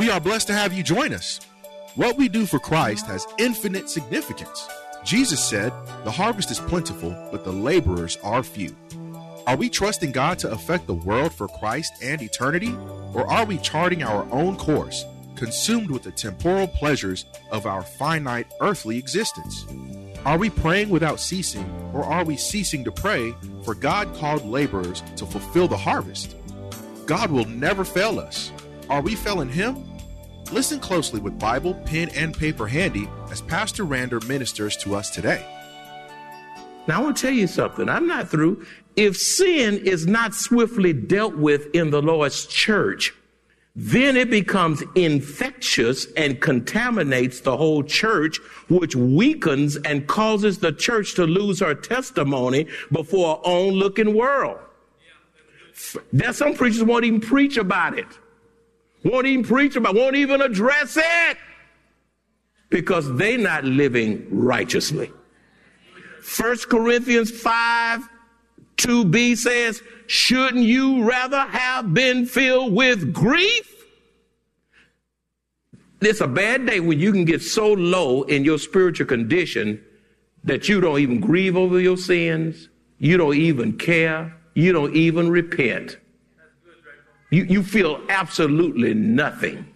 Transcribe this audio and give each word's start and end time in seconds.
We 0.00 0.08
are 0.08 0.18
blessed 0.18 0.46
to 0.46 0.54
have 0.54 0.72
you 0.72 0.82
join 0.82 1.12
us. 1.12 1.40
What 1.94 2.16
we 2.16 2.30
do 2.30 2.46
for 2.46 2.58
Christ 2.58 3.06
has 3.08 3.26
infinite 3.36 3.90
significance. 3.90 4.66
Jesus 5.04 5.44
said, 5.44 5.74
The 6.04 6.10
harvest 6.10 6.50
is 6.50 6.58
plentiful, 6.58 7.10
but 7.30 7.44
the 7.44 7.52
laborers 7.52 8.16
are 8.24 8.42
few. 8.42 8.74
Are 9.46 9.56
we 9.56 9.68
trusting 9.68 10.12
God 10.12 10.38
to 10.38 10.50
affect 10.50 10.86
the 10.86 10.94
world 10.94 11.34
for 11.34 11.48
Christ 11.48 11.92
and 12.02 12.22
eternity? 12.22 12.74
Or 13.12 13.30
are 13.30 13.44
we 13.44 13.58
charting 13.58 14.02
our 14.02 14.26
own 14.32 14.56
course, 14.56 15.04
consumed 15.36 15.90
with 15.90 16.04
the 16.04 16.12
temporal 16.12 16.66
pleasures 16.66 17.26
of 17.52 17.66
our 17.66 17.82
finite 17.82 18.46
earthly 18.60 18.96
existence? 18.96 19.66
Are 20.24 20.38
we 20.38 20.48
praying 20.48 20.88
without 20.88 21.20
ceasing, 21.20 21.70
or 21.92 22.04
are 22.04 22.24
we 22.24 22.38
ceasing 22.38 22.84
to 22.84 22.90
pray 22.90 23.34
for 23.66 23.74
God 23.74 24.14
called 24.14 24.46
laborers 24.46 25.02
to 25.16 25.26
fulfill 25.26 25.68
the 25.68 25.76
harvest? 25.76 26.36
God 27.04 27.30
will 27.30 27.44
never 27.44 27.84
fail 27.84 28.18
us. 28.18 28.50
Are 28.88 29.02
we 29.02 29.14
failing 29.14 29.50
Him? 29.50 29.89
Listen 30.52 30.80
closely 30.80 31.20
with 31.20 31.38
Bible, 31.38 31.74
pen, 31.74 32.08
and 32.10 32.36
paper 32.36 32.66
handy 32.66 33.08
as 33.30 33.40
Pastor 33.40 33.84
Rander 33.84 34.26
ministers 34.26 34.76
to 34.78 34.96
us 34.96 35.08
today. 35.10 35.46
Now, 36.88 36.98
I 36.98 37.02
want 37.04 37.16
to 37.18 37.22
tell 37.22 37.32
you 37.32 37.46
something. 37.46 37.88
I'm 37.88 38.08
not 38.08 38.28
through. 38.28 38.66
If 38.96 39.16
sin 39.16 39.78
is 39.78 40.08
not 40.08 40.34
swiftly 40.34 40.92
dealt 40.92 41.36
with 41.36 41.72
in 41.72 41.90
the 41.90 42.02
Lord's 42.02 42.46
church, 42.46 43.14
then 43.76 44.16
it 44.16 44.28
becomes 44.28 44.82
infectious 44.96 46.06
and 46.16 46.40
contaminates 46.40 47.40
the 47.40 47.56
whole 47.56 47.84
church, 47.84 48.38
which 48.68 48.96
weakens 48.96 49.76
and 49.76 50.08
causes 50.08 50.58
the 50.58 50.72
church 50.72 51.14
to 51.14 51.26
lose 51.26 51.60
her 51.60 51.76
testimony 51.76 52.66
before 52.90 53.40
own 53.44 53.74
looking 53.74 54.16
world. 54.16 54.58
There's 56.12 56.36
some 56.36 56.54
preachers 56.54 56.82
won't 56.82 57.04
even 57.04 57.20
preach 57.20 57.56
about 57.56 57.96
it. 57.96 58.08
Won't 59.04 59.26
even 59.26 59.44
preach 59.44 59.76
about, 59.76 59.94
won't 59.94 60.16
even 60.16 60.42
address 60.42 60.96
it 60.96 61.38
because 62.68 63.14
they're 63.16 63.38
not 63.38 63.64
living 63.64 64.26
righteously. 64.30 65.10
First 66.22 66.68
Corinthians 66.68 67.30
5 67.30 68.08
2b 68.76 69.36
says, 69.36 69.82
Shouldn't 70.06 70.64
you 70.64 71.04
rather 71.04 71.40
have 71.40 71.92
been 71.92 72.26
filled 72.26 72.72
with 72.72 73.12
grief? 73.12 73.66
It's 76.00 76.20
a 76.20 76.26
bad 76.26 76.66
day 76.66 76.80
when 76.80 76.98
you 76.98 77.12
can 77.12 77.26
get 77.26 77.42
so 77.42 77.72
low 77.72 78.22
in 78.22 78.44
your 78.44 78.58
spiritual 78.58 79.06
condition 79.06 79.84
that 80.44 80.68
you 80.68 80.80
don't 80.80 80.98
even 80.98 81.20
grieve 81.20 81.56
over 81.56 81.78
your 81.78 81.98
sins, 81.98 82.70
you 82.98 83.18
don't 83.18 83.36
even 83.36 83.76
care, 83.76 84.34
you 84.54 84.72
don't 84.72 84.96
even 84.96 85.30
repent. 85.30 85.98
You, 87.30 87.44
you 87.44 87.62
feel 87.62 88.00
absolutely 88.08 88.94
nothing. 88.94 89.66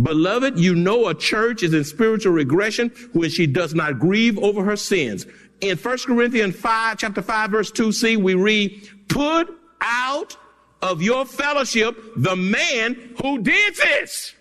Beloved, 0.00 0.58
you 0.58 0.74
know 0.74 1.08
a 1.08 1.14
church 1.14 1.62
is 1.62 1.74
in 1.74 1.84
spiritual 1.84 2.32
regression 2.32 2.90
when 3.12 3.28
she 3.30 3.46
does 3.46 3.74
not 3.74 3.98
grieve 3.98 4.38
over 4.38 4.64
her 4.64 4.76
sins. 4.76 5.26
In 5.60 5.76
1 5.76 5.98
Corinthians 5.98 6.56
5, 6.56 6.98
chapter 6.98 7.22
5, 7.22 7.50
verse 7.50 7.70
2c, 7.70 8.16
we 8.16 8.34
read, 8.34 8.88
Put 9.08 9.54
out 9.80 10.36
of 10.80 11.02
your 11.02 11.24
fellowship 11.24 11.96
the 12.16 12.34
man 12.34 13.14
who 13.22 13.42
did 13.42 13.76
this. 13.76 14.34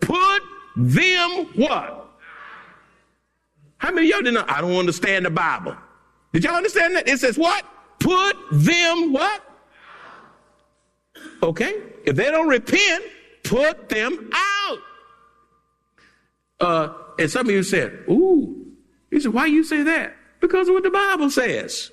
Put 0.00 0.42
them 0.76 1.46
what? 1.54 2.06
How 3.78 3.92
many 3.92 4.08
of 4.08 4.10
y'all 4.10 4.22
didn't? 4.22 4.50
I 4.50 4.60
don't 4.60 4.76
understand 4.76 5.24
the 5.24 5.30
Bible. 5.30 5.76
Did 6.32 6.44
y'all 6.44 6.54
understand 6.54 6.96
that? 6.96 7.08
It 7.08 7.18
says 7.18 7.38
what? 7.38 7.64
Put 8.00 8.36
them 8.52 9.12
what? 9.12 9.42
Okay? 11.42 11.82
If 12.04 12.16
they 12.16 12.30
don't 12.30 12.48
repent, 12.48 13.04
put 13.44 13.88
them 13.88 14.30
out. 14.32 14.78
Uh, 16.60 16.92
and 17.18 17.30
some 17.30 17.46
of 17.46 17.52
you 17.52 17.62
said, 17.62 18.04
ooh, 18.08 18.66
He 19.10 19.20
said, 19.20 19.32
why 19.32 19.46
you 19.46 19.64
say 19.64 19.82
that? 19.82 20.16
Because 20.40 20.68
of 20.68 20.74
what 20.74 20.82
the 20.82 20.90
Bible 20.90 21.30
says. 21.30 21.90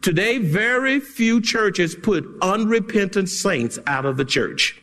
Today, 0.00 0.38
very 0.38 0.98
few 0.98 1.40
churches 1.40 1.94
put 1.94 2.26
unrepentant 2.42 3.28
saints 3.28 3.78
out 3.86 4.04
of 4.04 4.16
the 4.16 4.24
church. 4.24 4.82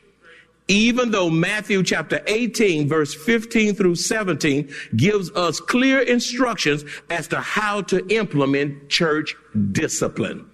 Even 0.69 1.09
though 1.09 1.29
Matthew 1.31 1.81
chapter 1.81 2.21
18 2.27 2.87
verse 2.87 3.15
15 3.15 3.73
through 3.73 3.95
17 3.95 4.71
gives 4.95 5.31
us 5.31 5.59
clear 5.59 5.99
instructions 5.99 6.85
as 7.09 7.27
to 7.29 7.41
how 7.41 7.81
to 7.81 8.05
implement 8.13 8.87
church 8.87 9.35
discipline. 9.71 10.48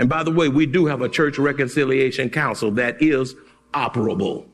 And 0.00 0.08
by 0.08 0.22
the 0.22 0.30
way, 0.30 0.48
we 0.48 0.64
do 0.64 0.86
have 0.86 1.02
a 1.02 1.10
church 1.10 1.38
reconciliation 1.38 2.30
council 2.30 2.70
that 2.70 3.02
is 3.02 3.34
operable. 3.74 4.46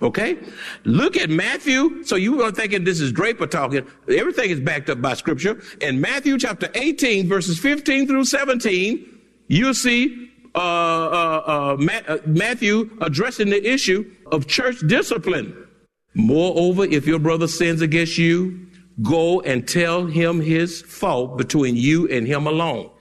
Okay? 0.00 0.38
Look 0.84 1.16
at 1.16 1.28
Matthew. 1.28 2.04
So 2.04 2.14
you 2.14 2.40
are 2.42 2.52
thinking 2.52 2.84
this 2.84 3.00
is 3.00 3.10
Draper 3.10 3.48
talking. 3.48 3.84
Everything 4.08 4.48
is 4.48 4.60
backed 4.60 4.88
up 4.88 5.02
by 5.02 5.14
scripture. 5.14 5.60
In 5.80 6.00
Matthew 6.00 6.38
chapter 6.38 6.68
18, 6.72 7.26
verses 7.26 7.58
15 7.58 8.06
through 8.06 8.26
17, 8.26 9.18
you'll 9.48 9.74
see 9.74 10.30
uh, 10.54 10.58
uh, 10.58 11.42
uh, 11.46 11.76
uh, 12.06 12.18
Matthew 12.24 12.96
addressing 13.00 13.50
the 13.50 13.68
issue 13.68 14.08
of 14.30 14.46
church 14.46 14.78
discipline. 14.86 15.66
Moreover, 16.14 16.84
if 16.84 17.08
your 17.08 17.18
brother 17.18 17.48
sins 17.48 17.82
against 17.82 18.18
you, 18.18 18.68
go 19.02 19.40
and 19.40 19.66
tell 19.66 20.06
him 20.06 20.40
his 20.40 20.80
fault 20.82 21.36
between 21.36 21.74
you 21.74 22.06
and 22.06 22.24
him 22.24 22.46
alone. 22.46 22.92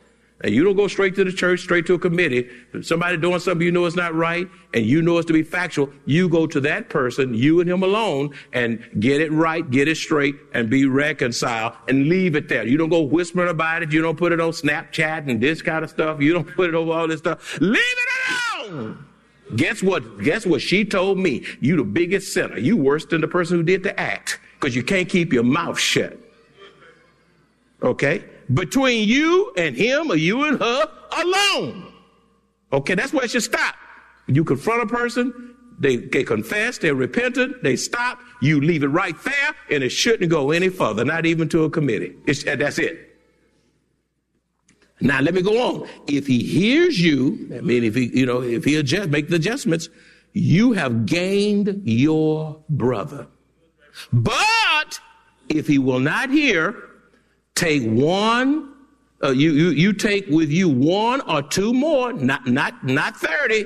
And 0.41 0.53
you 0.53 0.65
don't 0.65 0.75
go 0.75 0.87
straight 0.87 1.15
to 1.15 1.23
the 1.23 1.31
church, 1.31 1.61
straight 1.61 1.85
to 1.85 1.93
a 1.93 1.99
committee. 1.99 2.49
Somebody 2.81 3.15
doing 3.15 3.39
something 3.39 3.65
you 3.65 3.71
know 3.71 3.85
is 3.85 3.95
not 3.95 4.13
right 4.13 4.49
and 4.73 4.85
you 4.85 5.01
know 5.01 5.17
it's 5.17 5.27
to 5.27 5.33
be 5.33 5.43
factual, 5.43 5.89
you 6.05 6.27
go 6.27 6.45
to 6.45 6.59
that 6.61 6.89
person, 6.89 7.33
you 7.33 7.61
and 7.61 7.69
him 7.69 7.83
alone, 7.83 8.35
and 8.51 8.83
get 8.99 9.21
it 9.21 9.31
right, 9.31 9.69
get 9.71 9.87
it 9.87 9.95
straight, 9.95 10.35
and 10.53 10.69
be 10.69 10.85
reconciled 10.85 11.73
and 11.87 12.09
leave 12.09 12.35
it 12.35 12.49
there. 12.49 12.67
You 12.67 12.77
don't 12.77 12.89
go 12.89 13.01
whispering 13.01 13.49
about 13.49 13.81
it. 13.81 13.93
You 13.93 14.01
don't 14.01 14.17
put 14.17 14.33
it 14.33 14.41
on 14.41 14.51
Snapchat 14.51 15.29
and 15.29 15.39
this 15.39 15.61
kind 15.61 15.85
of 15.85 15.89
stuff. 15.89 16.21
You 16.21 16.33
don't 16.33 16.47
put 16.55 16.67
it 16.67 16.75
over 16.75 16.91
all 16.91 17.07
this 17.07 17.19
stuff. 17.19 17.59
Leave 17.61 17.79
it 17.79 18.69
alone. 18.69 19.05
Guess 19.55 19.83
what? 19.83 20.21
Guess 20.21 20.45
what 20.45 20.61
she 20.61 20.83
told 20.83 21.17
me? 21.17 21.45
You 21.61 21.77
the 21.77 21.83
biggest 21.83 22.33
sinner. 22.33 22.57
You 22.57 22.75
worse 22.75 23.05
than 23.05 23.21
the 23.21 23.27
person 23.27 23.57
who 23.57 23.63
did 23.63 23.83
the 23.83 23.97
act 23.97 24.39
because 24.59 24.75
you 24.75 24.83
can't 24.83 25.07
keep 25.07 25.31
your 25.31 25.43
mouth 25.43 25.79
shut. 25.79 26.17
Okay? 27.81 28.25
Between 28.53 29.07
you 29.07 29.53
and 29.57 29.75
him 29.75 30.11
or 30.11 30.15
you 30.15 30.45
and 30.45 30.59
her 30.59 30.91
alone. 31.17 31.91
Okay, 32.71 32.95
that's 32.95 33.13
where 33.13 33.25
it 33.25 33.31
should 33.31 33.43
stop. 33.43 33.75
You 34.27 34.43
confront 34.43 34.83
a 34.83 34.87
person, 34.87 35.55
they, 35.79 35.97
they 35.97 36.23
confess, 36.23 36.77
they're 36.77 36.95
repentant, 36.95 37.63
they 37.63 37.75
stop, 37.75 38.19
you 38.41 38.61
leave 38.61 38.83
it 38.83 38.87
right 38.87 39.15
there, 39.23 39.55
and 39.71 39.83
it 39.83 39.89
shouldn't 39.89 40.29
go 40.29 40.51
any 40.51 40.69
further, 40.69 41.05
not 41.05 41.25
even 41.25 41.49
to 41.49 41.63
a 41.63 41.69
committee. 41.69 42.15
It's, 42.25 42.43
that's 42.43 42.79
it. 42.79 43.17
Now 45.01 45.19
let 45.21 45.33
me 45.33 45.41
go 45.41 45.75
on. 45.75 45.89
If 46.07 46.27
he 46.27 46.39
hears 46.43 46.99
you, 46.99 47.49
I 47.55 47.61
mean, 47.61 47.83
if 47.83 47.95
he, 47.95 48.05
you 48.17 48.25
know, 48.25 48.41
if 48.41 48.63
he 48.63 48.75
adjust, 48.77 49.09
make 49.09 49.27
the 49.27 49.35
adjustments, 49.35 49.89
you 50.33 50.73
have 50.73 51.05
gained 51.05 51.81
your 51.83 52.63
brother. 52.69 53.27
But 54.11 54.99
if 55.49 55.67
he 55.67 55.77
will 55.77 55.99
not 55.99 56.29
hear, 56.29 56.75
take 57.55 57.83
one. 57.83 58.73
Uh, 59.23 59.31
you, 59.31 59.51
you 59.51 59.69
you 59.69 59.93
take 59.93 60.27
with 60.27 60.51
you 60.51 60.69
one 60.69 61.21
or 61.21 61.41
two 61.41 61.73
more, 61.73 62.13
not 62.13 62.45
not 62.45 62.83
not 62.83 63.15
thirty. 63.17 63.65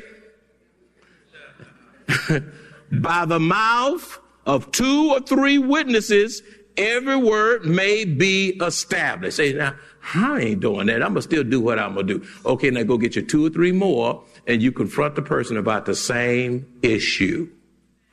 By 2.91 3.25
the 3.25 3.39
mouth 3.39 4.19
of 4.45 4.71
two 4.71 5.11
or 5.11 5.19
three 5.19 5.57
witnesses, 5.57 6.41
every 6.77 7.17
word 7.17 7.65
may 7.65 8.05
be 8.05 8.57
established. 8.61 9.37
Say 9.37 9.53
now, 9.53 9.75
I 10.15 10.39
ain't 10.39 10.59
doing 10.61 10.87
that. 10.87 11.03
I'm 11.03 11.09
gonna 11.09 11.21
still 11.21 11.43
do 11.43 11.59
what 11.59 11.77
I'm 11.77 11.95
gonna 11.95 12.07
do. 12.07 12.25
Okay, 12.45 12.69
now 12.69 12.83
go 12.83 12.97
get 12.97 13.15
you 13.15 13.21
two 13.21 13.45
or 13.45 13.49
three 13.49 13.71
more, 13.71 14.23
and 14.47 14.61
you 14.61 14.71
confront 14.71 15.15
the 15.15 15.21
person 15.21 15.57
about 15.57 15.85
the 15.85 15.95
same 15.95 16.65
issue. 16.81 17.49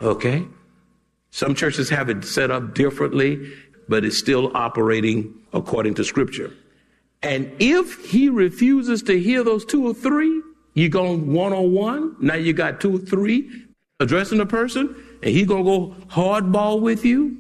Okay. 0.01 0.47
Some 1.31 1.55
churches 1.55 1.91
have 1.91 2.09
it 2.09 2.25
set 2.25 2.51
up 2.51 2.75
differently 2.75 3.53
but 3.89 4.05
is 4.05 4.19
still 4.19 4.57
operating 4.57 5.35
according 5.53 5.95
to 5.95 6.05
scripture. 6.05 6.53
And 7.23 7.51
if 7.59 8.05
he 8.05 8.29
refuses 8.29 9.03
to 9.05 9.19
hear 9.19 9.43
those 9.43 9.65
two 9.65 9.87
or 9.87 9.95
three, 9.95 10.43
you 10.75 10.89
go 10.89 11.17
one 11.17 11.53
on 11.53 11.73
one. 11.73 12.17
Now 12.21 12.35
you 12.35 12.53
got 12.53 12.81
two 12.81 12.97
or 12.97 12.99
three 12.99 13.67
addressing 13.99 14.41
a 14.41 14.47
person, 14.47 14.95
and 15.23 15.31
he 15.31 15.45
gonna 15.45 15.65
go 15.65 15.97
hardball 16.09 16.81
with 16.81 17.05
you. 17.05 17.39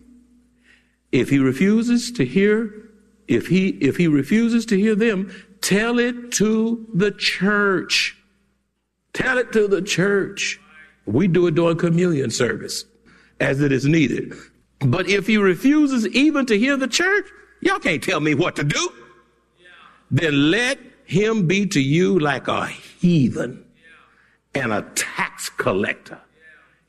If 1.12 1.28
he 1.28 1.38
refuses 1.38 2.10
to 2.12 2.24
hear, 2.24 2.90
if 3.28 3.46
he 3.46 3.68
if 3.68 3.96
he 3.96 4.08
refuses 4.08 4.66
to 4.66 4.78
hear 4.78 4.94
them, 4.94 5.30
tell 5.60 5.98
it 5.98 6.32
to 6.32 6.86
the 6.94 7.10
church. 7.12 8.16
Tell 9.12 9.38
it 9.38 9.52
to 9.52 9.68
the 9.68 9.82
church. 9.82 10.60
We 11.06 11.28
do 11.28 11.46
it 11.46 11.54
during 11.54 11.78
communion 11.78 12.30
service 12.30 12.84
as 13.40 13.60
it 13.60 13.72
is 13.72 13.86
needed. 13.86 14.34
But 14.80 15.08
if 15.08 15.26
he 15.26 15.36
refuses 15.36 16.06
even 16.08 16.46
to 16.46 16.58
hear 16.58 16.76
the 16.76 16.88
church, 16.88 17.26
y'all 17.60 17.78
can't 17.78 18.02
tell 18.02 18.20
me 18.20 18.34
what 18.34 18.56
to 18.56 18.64
do. 18.64 18.92
Then 20.10 20.50
let 20.50 20.78
him 21.04 21.46
be 21.46 21.66
to 21.66 21.80
you 21.80 22.18
like 22.18 22.48
a 22.48 22.66
heathen 22.66 23.64
and 24.54 24.72
a 24.72 24.82
tax 24.94 25.48
collector. 25.48 26.18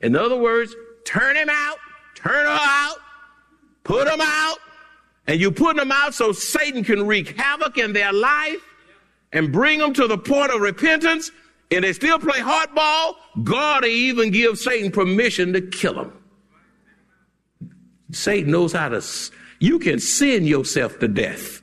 In 0.00 0.16
other 0.16 0.36
words, 0.36 0.74
turn 1.04 1.36
him 1.36 1.48
out, 1.50 1.76
turn 2.14 2.44
her 2.44 2.58
out, 2.60 2.96
put 3.84 4.06
them 4.06 4.20
out, 4.20 4.58
and 5.26 5.40
you 5.40 5.50
put 5.50 5.76
them 5.76 5.90
out 5.92 6.14
so 6.14 6.32
Satan 6.32 6.84
can 6.84 7.06
wreak 7.06 7.38
havoc 7.38 7.78
in 7.78 7.92
their 7.92 8.12
life 8.12 8.60
and 9.32 9.52
bring 9.52 9.78
them 9.78 9.92
to 9.94 10.06
the 10.06 10.16
point 10.16 10.52
of 10.52 10.60
repentance, 10.60 11.30
and 11.70 11.84
they 11.84 11.92
still 11.92 12.18
play 12.18 12.38
hardball, 12.38 13.16
God 13.44 13.84
even 13.84 14.30
give 14.30 14.58
Satan 14.58 14.90
permission 14.90 15.52
to 15.52 15.60
kill 15.60 15.94
them. 15.94 16.17
Satan 18.10 18.50
knows 18.50 18.72
how 18.72 18.88
to, 18.88 19.04
you 19.60 19.78
can 19.78 19.98
sin 19.98 20.44
yourself 20.44 20.98
to 21.00 21.08
death. 21.08 21.62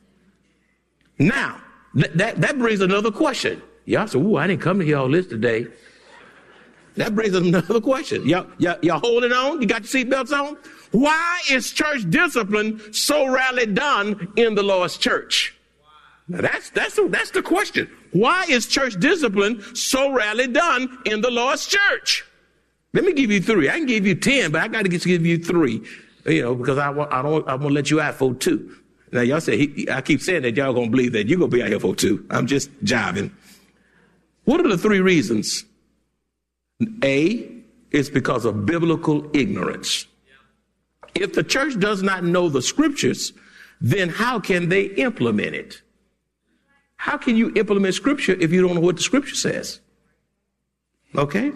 Now, 1.18 1.62
th- 1.95 2.12
that, 2.13 2.42
that 2.42 2.57
brings 2.57 2.81
another 2.81 3.12
question. 3.12 3.62
Y'all 3.86 4.07
say, 4.07 4.19
ooh, 4.19 4.36
I 4.36 4.47
didn't 4.47 4.62
come 4.62 4.80
to 4.80 4.86
hear 4.86 4.97
all 4.97 5.09
this 5.09 5.27
today. 5.27 5.68
That 6.97 7.13
brings 7.13 7.36
another 7.36 7.81
question. 7.81 8.27
Y'all, 8.27 8.47
y'all, 8.57 8.77
y'all 8.81 9.00
holding 9.00 9.33
on? 9.33 9.62
You 9.62 9.68
got 9.68 9.92
your 9.92 10.06
seatbelts 10.06 10.31
on? 10.31 10.57
Why 10.92 11.42
is 11.50 11.71
church 11.71 12.09
discipline 12.09 12.81
so 12.94 13.27
rarely 13.27 13.65
done 13.65 14.31
in 14.38 14.56
the 14.56 14.63
Lord's 14.63 14.97
church? 14.97 15.53
Now 16.27 16.42
that's, 16.42 16.69
that's, 16.69 16.95
the, 16.95 17.07
that's 17.07 17.31
the 17.31 17.44
question. 17.44 17.89
Why 18.12 18.45
is 18.50 18.65
church 18.68 19.00
discipline 19.00 19.62
so 19.75 20.12
rarely 20.12 20.47
done 20.47 20.97
in 21.06 21.21
the 21.21 21.30
Lord's 21.30 21.68
church? 21.68 22.24
Let 22.94 23.03
me 23.03 23.13
give 23.13 23.30
you 23.30 23.42
three. 23.42 23.69
I 23.69 23.74
can 23.74 23.86
give 23.88 24.07
you 24.07 24.15
ten, 24.15 24.51
but 24.51 24.62
I 24.62 24.69
got 24.69 24.83
to 24.83 24.89
give 24.89 25.25
you 25.25 25.38
three. 25.38 25.83
You 26.25 26.42
know, 26.42 26.56
because 26.56 26.77
I 26.77 26.89
want, 26.89 27.13
I 27.13 27.22
don't, 27.22 27.48
I 27.48 27.51
want 27.51 27.69
to 27.69 27.74
let 27.74 27.92
you 27.92 28.01
out 28.01 28.16
for 28.16 28.33
two. 28.33 28.75
Now 29.12 29.22
y'all 29.22 29.39
say, 29.39 29.57
he, 29.57 29.89
I 29.89 30.01
keep 30.01 30.22
saying 30.22 30.42
that 30.42 30.56
y'all 30.56 30.74
gonna 30.74 30.89
believe 30.89 31.13
that 31.13 31.27
you're 31.27 31.38
gonna 31.38 31.50
be 31.50 31.62
out 31.62 31.69
here 31.69 31.80
for 31.80 31.95
two. 31.95 32.25
I'm 32.30 32.48
just 32.48 32.72
jiving. 32.83 33.31
What 34.45 34.60
are 34.60 34.68
the 34.68 34.77
three 34.77 35.00
reasons? 35.00 35.66
A 37.04 37.48
is 37.92 38.10
because 38.10 38.45
of 38.45 38.66
biblical 38.66 39.30
ignorance. 39.33 40.07
If 41.13 41.33
the 41.33 41.44
church 41.44 41.80
does 41.80 42.04
not 42.04 42.24
know 42.24 42.50
the 42.50 42.62
scriptures, 42.62 43.31
then 43.80 44.10
how 44.10 44.39
can 44.39 44.68
they 44.69 44.86
implement 44.86 45.56
it? 45.56 45.81
How 46.98 47.18
can 47.18 47.38
you 47.38 47.54
implement 47.56 47.94
scripture 47.94 48.33
if 48.33 48.51
you 48.51 48.62
don't 48.62 48.75
know 48.75 48.81
what 48.81 48.98
the 48.98 49.04
scripture 49.04 49.36
says? 49.36 49.80
Okay? 51.16 51.51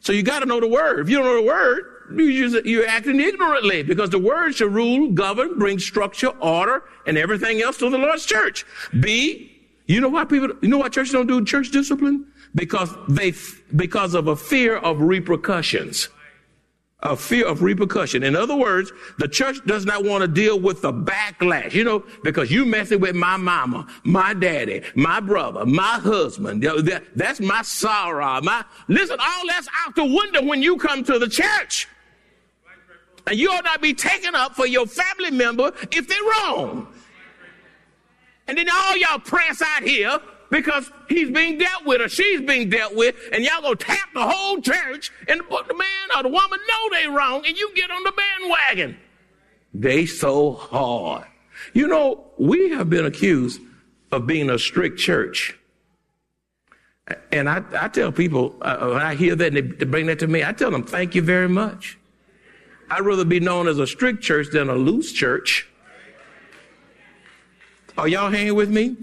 So 0.00 0.12
you 0.12 0.22
got 0.22 0.40
to 0.40 0.46
know 0.46 0.60
the 0.60 0.68
word. 0.68 1.00
If 1.00 1.10
you 1.10 1.18
don't 1.18 1.26
know 1.26 1.36
the 1.36 1.46
word, 1.46 1.93
you're 2.10 2.86
acting 2.86 3.20
ignorantly 3.20 3.82
because 3.82 4.10
the 4.10 4.18
word 4.18 4.54
should 4.54 4.72
rule, 4.72 5.10
govern, 5.10 5.58
bring 5.58 5.78
structure, 5.78 6.28
order, 6.40 6.84
and 7.06 7.16
everything 7.18 7.62
else 7.62 7.76
to 7.78 7.90
the 7.90 7.98
Lord's 7.98 8.26
church. 8.26 8.64
B, 9.00 9.50
you 9.86 10.00
know 10.00 10.08
why 10.08 10.24
people, 10.24 10.50
you 10.62 10.68
know 10.68 10.78
why 10.78 10.88
churches 10.88 11.12
don't 11.12 11.26
do 11.26 11.44
church 11.44 11.70
discipline? 11.70 12.26
Because 12.54 12.90
they, 13.08 13.34
because 13.74 14.14
of 14.14 14.28
a 14.28 14.36
fear 14.36 14.76
of 14.76 15.00
repercussions. 15.00 16.08
A 17.00 17.14
fear 17.14 17.46
of 17.46 17.62
repercussion. 17.62 18.22
In 18.22 18.34
other 18.34 18.56
words, 18.56 18.90
the 19.18 19.28
church 19.28 19.58
does 19.66 19.84
not 19.84 20.04
want 20.04 20.22
to 20.22 20.28
deal 20.28 20.58
with 20.58 20.80
the 20.80 20.90
backlash, 20.90 21.74
you 21.74 21.84
know, 21.84 22.02
because 22.22 22.50
you 22.50 22.64
messing 22.64 22.98
with 22.98 23.14
my 23.14 23.36
mama, 23.36 23.86
my 24.04 24.32
daddy, 24.32 24.82
my 24.94 25.20
brother, 25.20 25.66
my 25.66 25.82
husband. 25.82 26.62
That's 27.14 27.40
my 27.40 27.60
sorrow. 27.60 28.40
My, 28.40 28.64
listen, 28.88 29.18
all 29.20 29.46
that's 29.48 29.68
out 29.84 29.94
the 29.94 30.04
window 30.04 30.44
when 30.44 30.62
you 30.62 30.78
come 30.78 31.04
to 31.04 31.18
the 31.18 31.28
church. 31.28 31.88
And 33.26 33.38
you 33.38 33.50
ought 33.50 33.64
not 33.64 33.80
be 33.80 33.94
taken 33.94 34.34
up 34.34 34.54
for 34.54 34.66
your 34.66 34.86
family 34.86 35.30
member 35.30 35.72
if 35.90 36.08
they're 36.08 36.18
wrong. 36.22 36.88
And 38.46 38.58
then 38.58 38.68
all 38.70 38.96
y'all 38.96 39.18
press 39.18 39.62
out 39.62 39.82
here 39.82 40.18
because 40.50 40.90
he's 41.08 41.30
being 41.30 41.58
dealt 41.58 41.84
with 41.86 42.00
or 42.00 42.08
she's 42.08 42.40
being 42.40 42.68
dealt 42.68 42.94
with, 42.94 43.16
and 43.32 43.42
y'all 43.42 43.62
gonna 43.62 43.76
tap 43.76 44.12
the 44.12 44.22
whole 44.22 44.60
church 44.60 45.10
and 45.26 45.40
put 45.48 45.66
the 45.66 45.74
man 45.74 46.08
or 46.16 46.22
the 46.22 46.28
woman 46.28 46.60
know 46.68 46.90
they 46.90 47.08
wrong, 47.08 47.44
and 47.46 47.56
you 47.56 47.70
get 47.74 47.90
on 47.90 48.02
the 48.04 48.12
bandwagon. 48.12 48.96
They 49.72 50.06
so 50.06 50.52
hard. 50.52 51.26
You 51.72 51.88
know, 51.88 52.26
we 52.38 52.70
have 52.70 52.90
been 52.90 53.06
accused 53.06 53.60
of 54.12 54.26
being 54.26 54.50
a 54.50 54.58
strict 54.58 54.98
church. 54.98 55.58
And 57.32 57.48
I, 57.48 57.62
I 57.78 57.88
tell 57.88 58.12
people, 58.12 58.56
uh, 58.62 58.88
when 58.88 59.02
I 59.02 59.14
hear 59.14 59.34
that 59.34 59.48
and 59.48 59.56
they, 59.56 59.60
they 59.60 59.84
bring 59.84 60.06
that 60.06 60.18
to 60.20 60.26
me, 60.26 60.44
I 60.44 60.52
tell 60.52 60.70
them, 60.70 60.84
thank 60.84 61.14
you 61.14 61.22
very 61.22 61.48
much. 61.48 61.98
I'd 62.90 63.00
rather 63.00 63.24
be 63.24 63.40
known 63.40 63.68
as 63.68 63.78
a 63.78 63.86
strict 63.86 64.22
church 64.22 64.48
than 64.52 64.68
a 64.68 64.74
loose 64.74 65.12
church. 65.12 65.68
Are 67.96 68.08
y'all 68.08 68.30
hanging 68.30 68.54
with 68.54 68.70
me? 68.70 68.96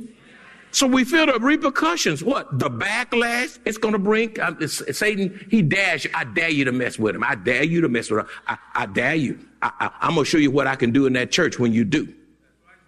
So 0.72 0.88
we 0.88 1.04
feel 1.04 1.26
the 1.26 1.38
repercussions. 1.40 2.24
What? 2.24 2.58
The 2.58 2.70
backlash 2.70 3.60
it's 3.66 3.78
going 3.78 3.94
to 3.94 4.00
bring. 4.00 4.40
Uh, 4.40 4.68
Satan, 4.68 5.46
he 5.52 5.62
dares 5.62 6.06
you. 6.06 6.12
I 6.14 6.24
dare 6.24 6.50
you 6.50 6.64
to 6.66 6.72
mess 6.72 6.98
with 6.98 7.16
him. 7.16 7.24
I 7.24 7.36
dare 7.36 7.64
you 7.64 7.82
to 7.82 7.90
mess 7.90 8.10
with 8.10 8.22
him. 8.22 8.28
I, 8.48 8.58
I 8.74 8.86
dare 8.86 9.16
you. 9.16 9.40
I, 9.62 9.92
am 10.02 10.14
going 10.14 10.26
to 10.26 10.30
show 10.30 10.38
you 10.38 10.50
what 10.50 10.68
I 10.68 10.76
can 10.76 10.92
do 10.92 11.06
in 11.06 11.14
that 11.14 11.32
church 11.32 11.60
when 11.60 11.74
you 11.74 11.84
do. 11.84 12.14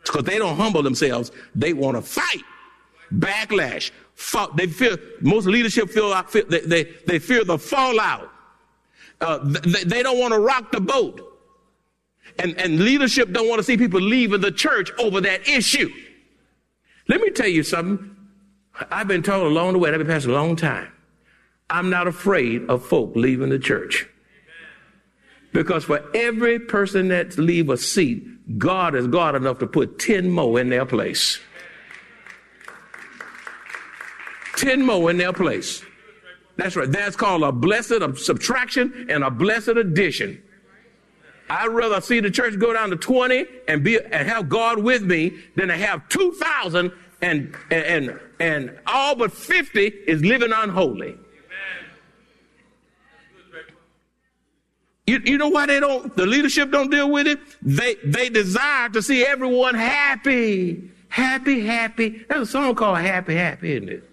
Because 0.05 0.23
they 0.23 0.37
don't 0.37 0.55
humble 0.55 0.81
themselves. 0.81 1.31
They 1.55 1.73
want 1.73 1.97
to 1.97 2.01
fight. 2.01 2.43
Backlash. 3.13 3.91
they 4.55 4.67
fear, 4.67 4.97
most 5.21 5.45
leadership 5.45 5.89
feel, 5.89 6.13
feel 6.23 6.45
they, 6.45 6.61
they, 6.61 6.83
they 7.05 7.19
fear 7.19 7.43
the 7.43 7.57
fallout. 7.57 8.32
Uh, 9.23 9.39
they, 9.41 9.83
they 9.83 10.03
don't 10.03 10.19
want 10.19 10.33
to 10.33 10.39
rock 10.39 10.71
the 10.71 10.81
boat. 10.81 11.21
And, 12.39 12.59
and 12.59 12.79
leadership 12.79 13.31
don't 13.31 13.47
want 13.47 13.59
to 13.59 13.63
see 13.63 13.77
people 13.77 14.01
leaving 14.01 14.41
the 14.41 14.51
church 14.51 14.91
over 14.99 15.21
that 15.21 15.47
issue. 15.47 15.89
Let 17.07 17.21
me 17.21 17.29
tell 17.29 17.47
you 17.47 17.63
something. 17.63 18.15
I've 18.91 19.07
been 19.07 19.23
told 19.23 19.45
along 19.47 19.73
the 19.73 19.79
way, 19.79 19.91
I've 19.91 19.97
been 19.97 20.07
passing 20.07 20.31
a 20.31 20.33
long 20.33 20.55
time. 20.55 20.91
I'm 21.69 21.89
not 21.89 22.07
afraid 22.07 22.69
of 22.69 22.85
folk 22.85 23.15
leaving 23.15 23.49
the 23.49 23.59
church. 23.59 24.07
Because 25.53 25.85
for 25.85 26.03
every 26.15 26.59
person 26.59 27.09
that 27.09 27.37
leave 27.37 27.69
a 27.69 27.77
seat, 27.77 28.57
God 28.57 28.95
is 28.95 29.07
God 29.07 29.35
enough 29.35 29.59
to 29.59 29.67
put 29.67 29.99
10 29.99 30.29
more 30.29 30.59
in 30.59 30.69
their 30.69 30.85
place. 30.85 31.39
10 34.57 34.81
more 34.81 35.09
in 35.11 35.17
their 35.17 35.33
place. 35.33 35.83
That's 36.55 36.75
right. 36.75 36.91
That's 36.91 37.15
called 37.15 37.43
a 37.43 37.51
blessed 37.51 38.01
subtraction 38.17 39.07
and 39.09 39.23
a 39.23 39.31
blessed 39.31 39.69
addition. 39.69 40.41
I'd 41.49 41.67
rather 41.67 41.99
see 42.01 42.19
the 42.19 42.31
church 42.31 42.57
go 42.57 42.73
down 42.73 42.89
to 42.91 42.95
20 42.95 43.45
and 43.67 43.83
be 43.83 43.99
and 43.99 44.27
have 44.27 44.49
God 44.49 44.81
with 44.81 45.03
me 45.03 45.37
than 45.55 45.67
to 45.67 45.77
have 45.77 46.07
2,000 46.09 46.91
and, 47.21 47.55
and, 47.71 48.19
and 48.39 48.79
all 48.85 49.15
but 49.15 49.31
50 49.31 49.85
is 50.07 50.23
living 50.23 50.51
unholy. 50.53 51.17
You, 55.05 55.19
you 55.25 55.37
know 55.37 55.49
why 55.49 55.65
they 55.65 55.81
don't, 55.81 56.15
the 56.15 56.25
leadership 56.25 56.71
don't 56.71 56.89
deal 56.89 57.11
with 57.11 57.27
it? 57.27 57.39
They, 57.61 57.95
they 58.05 58.29
desire 58.29 58.87
to 58.89 59.01
see 59.01 59.25
everyone 59.25 59.75
happy. 59.75 60.89
Happy, 61.09 61.65
happy. 61.65 62.25
There's 62.29 62.47
a 62.47 62.51
song 62.51 62.73
called 62.75 62.99
Happy, 62.99 63.35
Happy, 63.35 63.73
isn't 63.73 63.89
it? 63.89 64.09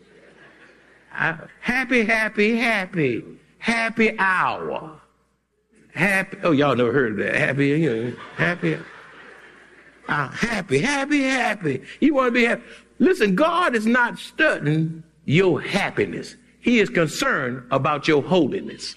Happy, 1.11 2.05
happy, 2.05 2.57
happy. 2.57 3.25
Happy 3.59 4.19
hour. 4.19 5.01
Happy. 5.95 6.39
Oh, 6.43 6.53
y'all 6.53 6.77
never 6.77 6.93
heard 6.93 7.13
of 7.13 7.19
that. 7.19 7.35
Happy, 7.35 7.69
you 7.69 7.95
know, 7.95 8.17
happy. 8.37 8.79
Uh, 10.09 10.29
happy, 10.29 10.79
happy, 10.79 11.23
happy. 11.23 11.83
You 12.01 12.15
want 12.15 12.29
to 12.29 12.33
be 12.33 12.45
happy. 12.45 12.63
Listen, 12.99 13.35
God 13.35 13.75
is 13.75 13.87
not 13.87 14.19
studying 14.19 15.03
your 15.25 15.61
happiness. 15.61 16.37
He 16.61 16.81
is 16.81 16.91
concerned 16.91 17.65
about 17.71 18.09
your 18.09 18.23
holiness. 18.23 18.97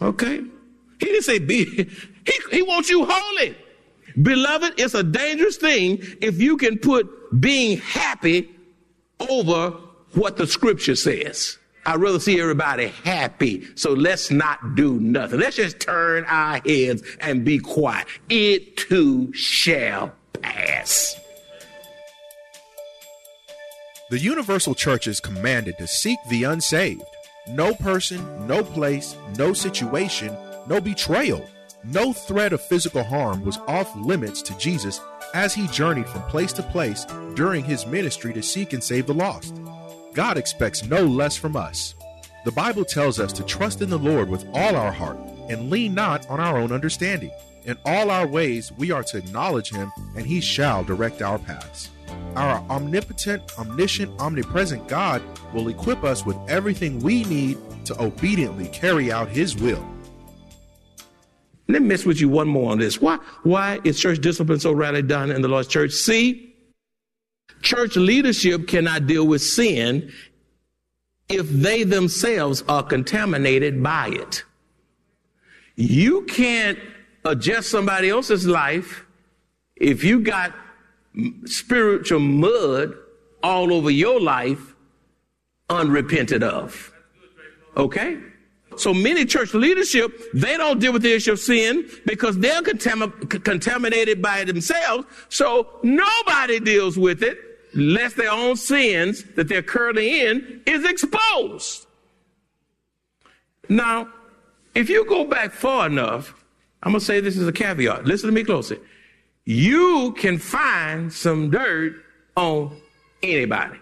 Okay? 0.00 0.42
He 0.98 1.06
didn't 1.06 1.22
say 1.22 1.38
be, 1.38 1.64
he, 2.26 2.34
he 2.50 2.62
wants 2.62 2.90
you 2.90 3.04
holy. 3.08 3.56
Beloved, 4.20 4.74
it's 4.78 4.94
a 4.94 5.02
dangerous 5.02 5.56
thing 5.56 5.98
if 6.20 6.40
you 6.40 6.56
can 6.56 6.78
put 6.78 7.40
being 7.40 7.78
happy 7.78 8.50
over 9.30 9.74
what 10.14 10.36
the 10.36 10.46
scripture 10.46 10.96
says. 10.96 11.58
I'd 11.84 12.00
rather 12.00 12.20
see 12.20 12.40
everybody 12.40 12.88
happy. 13.04 13.66
So 13.74 13.92
let's 13.92 14.30
not 14.30 14.76
do 14.76 15.00
nothing. 15.00 15.40
Let's 15.40 15.56
just 15.56 15.80
turn 15.80 16.24
our 16.26 16.60
heads 16.64 17.02
and 17.20 17.44
be 17.44 17.58
quiet. 17.58 18.06
It 18.28 18.76
too 18.76 19.32
shall 19.32 20.12
pass. 20.40 21.18
The 24.10 24.18
universal 24.18 24.74
church 24.74 25.06
is 25.06 25.20
commanded 25.20 25.78
to 25.78 25.86
seek 25.86 26.18
the 26.28 26.44
unsaved. 26.44 27.02
No 27.48 27.74
person, 27.74 28.46
no 28.46 28.62
place, 28.62 29.16
no 29.36 29.52
situation, 29.52 30.36
no 30.68 30.80
betrayal, 30.80 31.48
no 31.82 32.12
threat 32.12 32.52
of 32.52 32.60
physical 32.60 33.02
harm 33.02 33.44
was 33.44 33.56
off 33.66 33.90
limits 33.96 34.42
to 34.42 34.56
Jesus 34.58 35.00
as 35.34 35.52
he 35.54 35.66
journeyed 35.68 36.06
from 36.06 36.22
place 36.24 36.52
to 36.52 36.62
place 36.62 37.04
during 37.34 37.64
his 37.64 37.86
ministry 37.86 38.32
to 38.34 38.42
seek 38.42 38.72
and 38.72 38.84
save 38.84 39.06
the 39.06 39.14
lost. 39.14 39.56
God 40.14 40.36
expects 40.36 40.84
no 40.84 41.04
less 41.04 41.36
from 41.36 41.56
us. 41.56 41.94
The 42.44 42.52
Bible 42.52 42.84
tells 42.84 43.18
us 43.18 43.32
to 43.34 43.42
trust 43.44 43.80
in 43.80 43.88
the 43.88 43.98
Lord 43.98 44.28
with 44.28 44.46
all 44.52 44.76
our 44.76 44.92
heart 44.92 45.16
and 45.48 45.70
lean 45.70 45.94
not 45.94 46.28
on 46.28 46.38
our 46.38 46.58
own 46.58 46.70
understanding. 46.70 47.30
In 47.64 47.78
all 47.84 48.10
our 48.10 48.26
ways, 48.26 48.72
we 48.72 48.90
are 48.90 49.04
to 49.04 49.18
acknowledge 49.18 49.70
him, 49.70 49.90
and 50.16 50.26
he 50.26 50.40
shall 50.40 50.84
direct 50.84 51.22
our 51.22 51.38
paths. 51.38 51.90
Our 52.34 52.58
omnipotent, 52.68 53.58
omniscient, 53.58 54.20
omnipresent 54.20 54.86
God 54.88 55.22
will 55.54 55.68
equip 55.68 56.02
us 56.04 56.26
with 56.26 56.36
everything 56.48 56.98
we 56.98 57.24
need 57.24 57.56
to 57.86 57.98
obediently 58.02 58.68
carry 58.68 59.12
out 59.12 59.28
his 59.28 59.56
will. 59.56 59.86
Let 61.68 61.82
me 61.82 61.88
mess 61.88 62.04
with 62.04 62.20
you 62.20 62.28
one 62.28 62.48
more 62.48 62.72
on 62.72 62.78
this. 62.78 63.00
Why, 63.00 63.18
why 63.44 63.80
is 63.84 63.98
church 63.98 64.20
discipline 64.20 64.60
so 64.60 64.72
rarely 64.72 65.02
done 65.02 65.30
in 65.30 65.40
the 65.40 65.48
Lord's 65.48 65.68
church? 65.68 65.92
See, 65.92 66.51
church 67.62 67.96
leadership 67.96 68.68
cannot 68.68 69.06
deal 69.06 69.26
with 69.26 69.42
sin 69.42 70.12
if 71.28 71.48
they 71.48 71.84
themselves 71.84 72.62
are 72.68 72.82
contaminated 72.82 73.82
by 73.82 74.08
it. 74.08 74.44
You 75.76 76.22
can't 76.22 76.78
adjust 77.24 77.70
somebody 77.70 78.10
else's 78.10 78.46
life 78.46 79.06
if 79.76 80.04
you 80.04 80.20
got 80.20 80.52
spiritual 81.44 82.20
mud 82.20 82.94
all 83.42 83.72
over 83.72 83.90
your 83.90 84.20
life 84.20 84.74
unrepented 85.68 86.42
of. 86.42 86.92
Okay? 87.76 88.18
So 88.76 88.94
many 88.94 89.24
church 89.24 89.54
leadership, 89.54 90.32
they 90.32 90.56
don't 90.56 90.78
deal 90.78 90.92
with 90.92 91.02
the 91.02 91.12
issue 91.12 91.32
of 91.32 91.38
sin 91.38 91.88
because 92.06 92.38
they're 92.38 92.62
contam- 92.62 93.44
contaminated 93.44 94.22
by 94.22 94.40
it 94.40 94.46
themselves. 94.46 95.06
So 95.28 95.68
nobody 95.82 96.60
deals 96.60 96.98
with 96.98 97.22
it 97.22 97.51
lest 97.74 98.16
their 98.16 98.30
own 98.30 98.56
sins 98.56 99.24
that 99.36 99.48
they're 99.48 99.62
currently 99.62 100.26
in 100.26 100.62
is 100.66 100.84
exposed. 100.84 101.86
Now, 103.68 104.08
if 104.74 104.88
you 104.88 105.04
go 105.06 105.24
back 105.24 105.52
far 105.52 105.86
enough, 105.86 106.34
I'm 106.82 106.92
going 106.92 107.00
to 107.00 107.04
say 107.04 107.20
this 107.20 107.36
is 107.36 107.46
a 107.46 107.52
caveat. 107.52 108.04
Listen 108.04 108.28
to 108.28 108.34
me 108.34 108.44
closely. 108.44 108.78
You 109.44 110.12
can 110.18 110.38
find 110.38 111.12
some 111.12 111.50
dirt 111.50 111.96
on 112.36 112.76
anybody. 113.22 113.78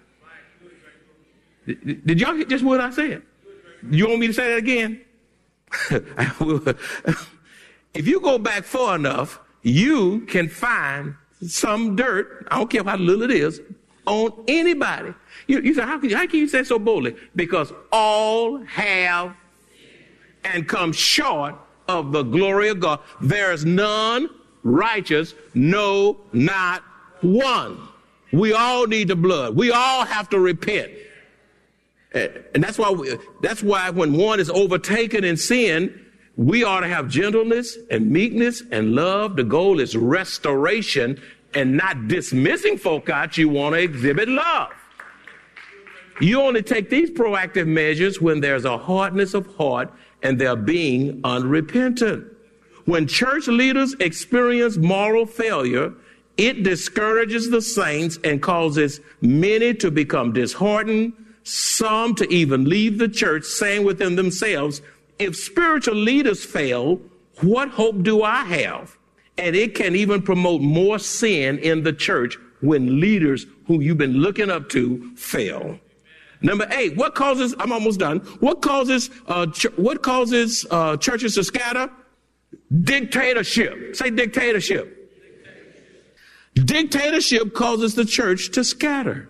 Did 1.66 2.20
y'all 2.20 2.34
hear 2.34 2.44
just 2.44 2.64
what 2.64 2.80
I 2.80 2.90
said? 2.90 3.22
You 3.90 4.08
want 4.08 4.20
me 4.20 4.26
to 4.28 4.32
say 4.32 4.48
that 4.48 4.58
again? 4.58 5.00
if 7.94 8.06
you 8.06 8.20
go 8.20 8.38
back 8.38 8.64
far 8.64 8.96
enough, 8.96 9.40
you 9.62 10.20
can 10.26 10.48
find 10.48 11.14
some 11.46 11.96
dirt, 11.96 12.46
I 12.50 12.58
don't 12.58 12.70
care 12.70 12.84
how 12.84 12.96
little 12.96 13.22
it 13.22 13.30
is, 13.30 13.60
on 14.10 14.44
anybody. 14.48 15.14
You, 15.46 15.60
you 15.60 15.74
say, 15.74 15.82
how 15.82 15.98
can, 15.98 16.10
you, 16.10 16.16
how 16.16 16.26
can 16.26 16.40
you 16.40 16.48
say 16.48 16.64
so 16.64 16.78
boldly? 16.78 17.14
Because 17.36 17.72
all 17.92 18.58
have 18.64 19.34
and 20.44 20.68
come 20.68 20.92
short 20.92 21.54
of 21.88 22.12
the 22.12 22.22
glory 22.22 22.68
of 22.68 22.80
God. 22.80 23.00
There 23.20 23.52
is 23.52 23.64
none 23.64 24.28
righteous, 24.62 25.34
no, 25.54 26.18
not 26.32 26.82
one. 27.20 27.78
We 28.32 28.52
all 28.52 28.86
need 28.86 29.08
the 29.08 29.16
blood. 29.16 29.56
We 29.56 29.70
all 29.70 30.04
have 30.04 30.28
to 30.30 30.38
repent. 30.38 30.92
Eh, 32.12 32.28
and 32.54 32.62
that's 32.62 32.78
why, 32.78 32.90
we, 32.90 33.16
that's 33.42 33.62
why 33.62 33.90
when 33.90 34.12
one 34.14 34.40
is 34.40 34.50
overtaken 34.50 35.24
in 35.24 35.36
sin, 35.36 36.06
we 36.36 36.64
ought 36.64 36.80
to 36.80 36.88
have 36.88 37.08
gentleness 37.08 37.76
and 37.90 38.10
meekness 38.10 38.62
and 38.70 38.94
love. 38.94 39.36
The 39.36 39.44
goal 39.44 39.78
is 39.78 39.96
restoration 39.96 41.20
and 41.54 41.76
not 41.76 42.08
dismissing 42.08 42.78
folk 42.78 43.08
out. 43.08 43.36
You 43.36 43.48
want 43.48 43.74
to 43.74 43.80
exhibit 43.80 44.28
love. 44.28 44.72
You 46.20 46.42
only 46.42 46.62
take 46.62 46.90
these 46.90 47.10
proactive 47.10 47.66
measures 47.66 48.20
when 48.20 48.40
there's 48.40 48.64
a 48.64 48.76
hardness 48.76 49.32
of 49.34 49.46
heart 49.56 49.92
and 50.22 50.38
they're 50.38 50.54
being 50.54 51.20
unrepentant. 51.24 52.26
When 52.84 53.06
church 53.06 53.46
leaders 53.46 53.94
experience 54.00 54.76
moral 54.76 55.24
failure, 55.24 55.94
it 56.36 56.62
discourages 56.62 57.50
the 57.50 57.62
saints 57.62 58.18
and 58.24 58.42
causes 58.42 59.00
many 59.20 59.74
to 59.74 59.90
become 59.90 60.32
disheartened, 60.32 61.12
some 61.42 62.14
to 62.16 62.30
even 62.32 62.64
leave 62.64 62.98
the 62.98 63.08
church, 63.08 63.44
saying 63.44 63.84
within 63.84 64.16
themselves, 64.16 64.82
if 65.18 65.36
spiritual 65.36 65.94
leaders 65.94 66.44
fail, 66.44 67.00
what 67.40 67.68
hope 67.68 68.02
do 68.02 68.22
I 68.22 68.44
have? 68.44 68.96
And 69.40 69.56
it 69.56 69.74
can 69.74 69.96
even 69.96 70.20
promote 70.20 70.60
more 70.60 70.98
sin 70.98 71.58
in 71.58 71.82
the 71.82 71.92
church 71.92 72.36
when 72.60 73.00
leaders 73.00 73.46
who 73.66 73.80
you've 73.80 73.98
been 73.98 74.18
looking 74.18 74.50
up 74.50 74.68
to 74.70 75.16
fail. 75.16 75.78
Number 76.42 76.66
eight, 76.72 76.96
what 76.96 77.14
causes, 77.14 77.54
I'm 77.58 77.72
almost 77.72 78.00
done. 78.00 78.18
What 78.40 78.62
causes, 78.62 79.10
uh, 79.26 79.46
ch- 79.46 79.76
what 79.76 80.02
causes, 80.02 80.66
uh, 80.70 80.96
churches 80.96 81.34
to 81.34 81.44
scatter? 81.44 81.90
Dictatorship. 82.82 83.96
Say 83.96 84.10
dictatorship. 84.10 84.96
Dictatorship 86.54 87.54
causes 87.54 87.94
the 87.94 88.04
church 88.04 88.50
to 88.52 88.64
scatter. 88.64 89.28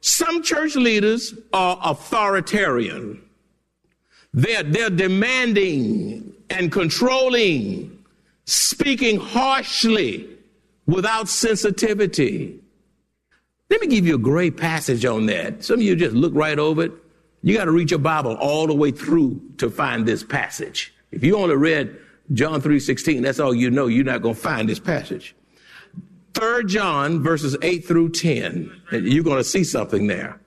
Some 0.00 0.42
church 0.42 0.76
leaders 0.76 1.34
are 1.52 1.78
authoritarian. 1.82 3.22
They're, 4.32 4.62
they're 4.62 4.90
demanding 4.90 6.34
and 6.50 6.70
controlling, 6.70 7.97
speaking 8.48 9.18
harshly 9.18 10.26
without 10.86 11.28
sensitivity. 11.28 12.58
Let 13.68 13.82
me 13.82 13.88
give 13.88 14.06
you 14.06 14.14
a 14.14 14.18
great 14.18 14.56
passage 14.56 15.04
on 15.04 15.26
that. 15.26 15.62
Some 15.62 15.74
of 15.76 15.82
you 15.82 15.94
just 15.94 16.14
look 16.14 16.32
right 16.34 16.58
over 16.58 16.84
it. 16.84 16.92
You 17.42 17.54
got 17.54 17.66
to 17.66 17.72
read 17.72 17.90
your 17.90 18.00
Bible 18.00 18.34
all 18.36 18.66
the 18.66 18.74
way 18.74 18.90
through 18.90 19.38
to 19.58 19.68
find 19.68 20.06
this 20.06 20.24
passage. 20.24 20.94
If 21.12 21.22
you 21.22 21.36
only 21.36 21.56
read 21.56 21.98
John 22.32 22.62
3:16, 22.62 23.22
that's 23.22 23.38
all 23.38 23.54
you 23.54 23.70
know, 23.70 23.86
you're 23.86 24.02
not 24.02 24.22
going 24.22 24.34
to 24.34 24.40
find 24.40 24.66
this 24.66 24.78
passage. 24.78 25.36
Third 26.32 26.68
John 26.68 27.22
verses 27.22 27.54
8 27.60 27.84
through 27.84 28.10
10. 28.12 28.70
You're 28.92 29.24
going 29.24 29.36
to 29.36 29.44
see 29.44 29.62
something 29.62 30.06
there 30.06 30.40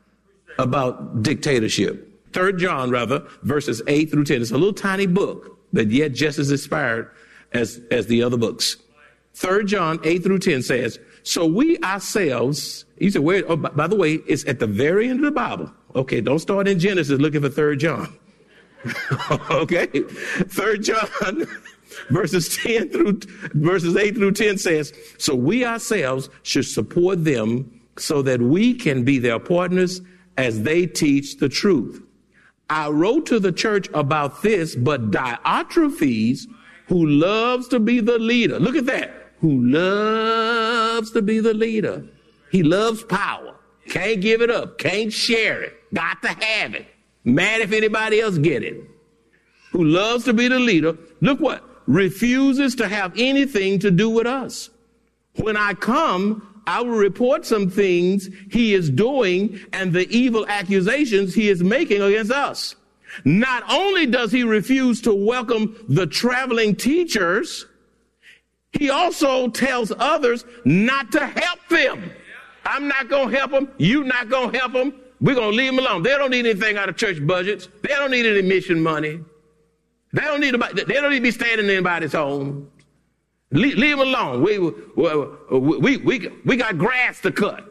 about 0.58 1.22
dictatorship. 1.22 2.34
Third 2.34 2.58
John 2.58 2.90
rather 2.90 3.28
verses 3.44 3.84
8 3.86 4.10
through 4.10 4.24
10. 4.24 4.42
It's 4.42 4.50
a 4.50 4.58
little 4.58 4.74
tiny 4.74 5.06
book, 5.06 5.60
but 5.72 5.92
yet 5.92 6.14
just 6.14 6.40
as 6.40 6.50
inspired 6.50 7.12
as, 7.54 7.82
as 7.92 8.08
the 8.08 8.24
other 8.24 8.38
books. 8.38 8.78
Third 9.34 9.68
John 9.68 10.00
8 10.04 10.24
through 10.24 10.40
10 10.40 10.62
says, 10.62 11.00
so 11.24 11.46
we 11.46 11.78
ourselves, 11.80 12.86
you 12.98 13.12
said, 13.12 13.22
where, 13.22 13.44
oh, 13.48 13.56
by 13.56 13.88
the 13.88 13.96
way, 13.96 14.16
it's 14.28 14.46
at 14.46 14.60
the 14.60 14.68
very 14.68 15.10
end 15.10 15.20
of 15.20 15.26
the 15.26 15.32
Bible. 15.32 15.72
Okay, 15.96 16.22
don't 16.22 16.40
start 16.40 16.68
in 16.68 16.80
Genesis 16.80 17.20
looking 17.20 17.42
for 17.42 17.50
third 17.50 17.80
John. 17.80 18.18
okay? 19.52 19.88
Third 19.88 20.84
John 20.84 21.46
verses 22.10 22.58
10 22.58 22.90
through 22.90 23.20
verses 23.54 23.96
8 23.96 24.16
through 24.16 24.32
10 24.32 24.58
says, 24.58 24.94
So 25.18 25.36
we 25.36 25.66
ourselves 25.66 26.30
should 26.44 26.66
support 26.66 27.24
them 27.24 27.82
so 27.98 28.22
that 28.24 28.42
we 28.42 28.74
can 28.74 29.04
be 29.04 29.20
their 29.20 29.40
partners 29.40 30.02
as 30.38 30.64
they 30.64 30.88
teach 30.88 31.38
the 31.38 31.50
truth. 31.50 32.02
I 32.70 32.88
wrote 32.90 33.26
to 33.28 33.40
the 33.40 33.52
church 33.52 33.90
about 33.94 34.42
this, 34.42 34.76
but 34.76 35.12
Diotrephes, 35.12 36.48
who 36.92 37.08
loves 37.08 37.70
to 37.70 37.80
be 37.80 38.02
the 38.02 38.20
leader, 38.20 38.60
look 38.60 38.76
at 38.76 38.86
that, 38.86 39.14
who 39.40 39.64
loves 39.66 41.12
to 41.12 41.22
be 41.22 41.40
the 41.40 41.54
leader. 41.54 42.04
He 42.52 42.64
loves 42.64 43.04
power. 43.04 43.56
Can't 43.88 44.20
give 44.20 44.42
it 44.42 44.52
up. 44.52 44.78
Can't 44.78 45.12
share 45.12 45.62
it. 45.62 45.74
Got 45.94 46.22
to 46.24 46.28
have 46.28 46.76
it. 46.76 46.86
Mad 47.24 47.62
if 47.62 47.72
anybody 47.72 48.20
else 48.20 48.38
get 48.38 48.64
it. 48.64 48.76
Who 49.72 49.86
loves 49.86 50.26
to 50.26 50.34
be 50.34 50.50
the 50.50 50.60
leader. 50.60 50.98
Look 51.22 51.40
what? 51.40 51.64
refuses 51.88 52.76
to 52.76 52.88
have 52.88 53.14
anything 53.18 53.80
to 53.80 53.92
do 53.92 54.10
with 54.10 54.28
us. 54.28 54.70
When 55.36 55.58
I 55.58 55.74
come, 55.74 56.62
I 56.68 56.82
will 56.82 56.98
report 56.98 57.46
some 57.46 57.70
things 57.70 58.30
he 58.52 58.74
is 58.74 58.90
doing 58.90 59.60
and 59.74 59.94
the 59.94 60.08
evil 60.10 60.46
accusations 60.48 61.34
he 61.34 61.50
is 61.50 61.64
making 61.64 62.02
against 62.02 62.32
us. 62.32 62.76
Not 63.26 63.64
only 63.70 64.06
does 64.06 64.32
he 64.32 64.44
refuse 64.44 65.02
to 65.02 65.14
welcome 65.14 65.76
the 65.90 66.08
traveling 66.08 66.76
teachers, 66.76 67.66
he 68.74 68.90
also 68.90 69.50
tells 69.50 69.92
others 69.98 70.46
not 70.66 71.12
to 71.12 71.26
help 71.26 71.60
them. 71.70 72.12
I'm 72.66 72.88
not 72.88 73.10
going 73.10 73.30
to 73.30 73.38
help 73.38 73.52
them. 73.52 73.70
You're 73.78 74.04
not 74.04 74.30
going 74.30 74.52
to 74.52 74.58
help 74.58 74.74
them. 74.74 74.94
we're 75.20 75.36
going 75.36 75.52
to 75.52 75.56
leave 75.56 75.76
them 75.76 75.80
alone. 75.80 76.04
They 76.04 76.12
don't 76.12 76.32
need 76.32 76.46
anything 76.46 76.78
out 76.78 76.90
of 76.90 76.96
church 76.96 77.26
budgets. 77.26 77.68
They 77.82 77.90
don't 77.90 78.12
need 78.12 78.26
any 78.26 78.42
mission 78.42 78.82
money. 78.82 79.20
They 80.14 80.22
don't 80.22 80.42
need, 80.42 80.54
they 80.54 80.94
don't 80.94 81.10
need 81.10 81.18
to 81.18 81.24
be 81.24 81.32
staying 81.32 81.60
in 81.60 81.70
anybody's 81.70 82.14
home. 82.14 82.70
Leave, 83.52 83.78
leave 83.78 83.98
them 83.98 84.08
alone. 84.08 84.42
We, 84.42 84.60
we, 84.60 85.78
we, 85.78 85.98
we, 85.98 86.28
we 86.46 86.56
got 86.56 86.78
grass 86.78 87.20
to 87.22 87.32
cut. 87.32 87.68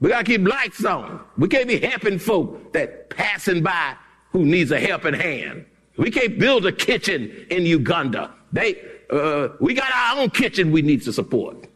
We 0.00 0.08
got 0.10 0.18
to 0.18 0.24
keep 0.24 0.46
lights 0.46 0.84
on. 0.84 1.20
We 1.38 1.48
can't 1.48 1.68
be 1.68 1.78
helping 1.78 2.18
folk 2.18 2.72
that 2.72 3.10
passing 3.10 3.62
by 3.62 3.96
who 4.34 4.44
needs 4.44 4.72
a 4.72 4.80
helping 4.80 5.14
hand. 5.14 5.64
We 5.96 6.10
can't 6.10 6.40
build 6.40 6.66
a 6.66 6.72
kitchen 6.72 7.46
in 7.50 7.64
Uganda. 7.64 8.34
They, 8.52 8.82
uh, 9.08 9.50
we 9.60 9.74
got 9.74 9.90
our 9.94 10.20
own 10.20 10.30
kitchen 10.30 10.72
we 10.72 10.82
need 10.82 11.02
to 11.02 11.12
support. 11.12 11.68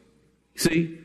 See? 0.57 0.99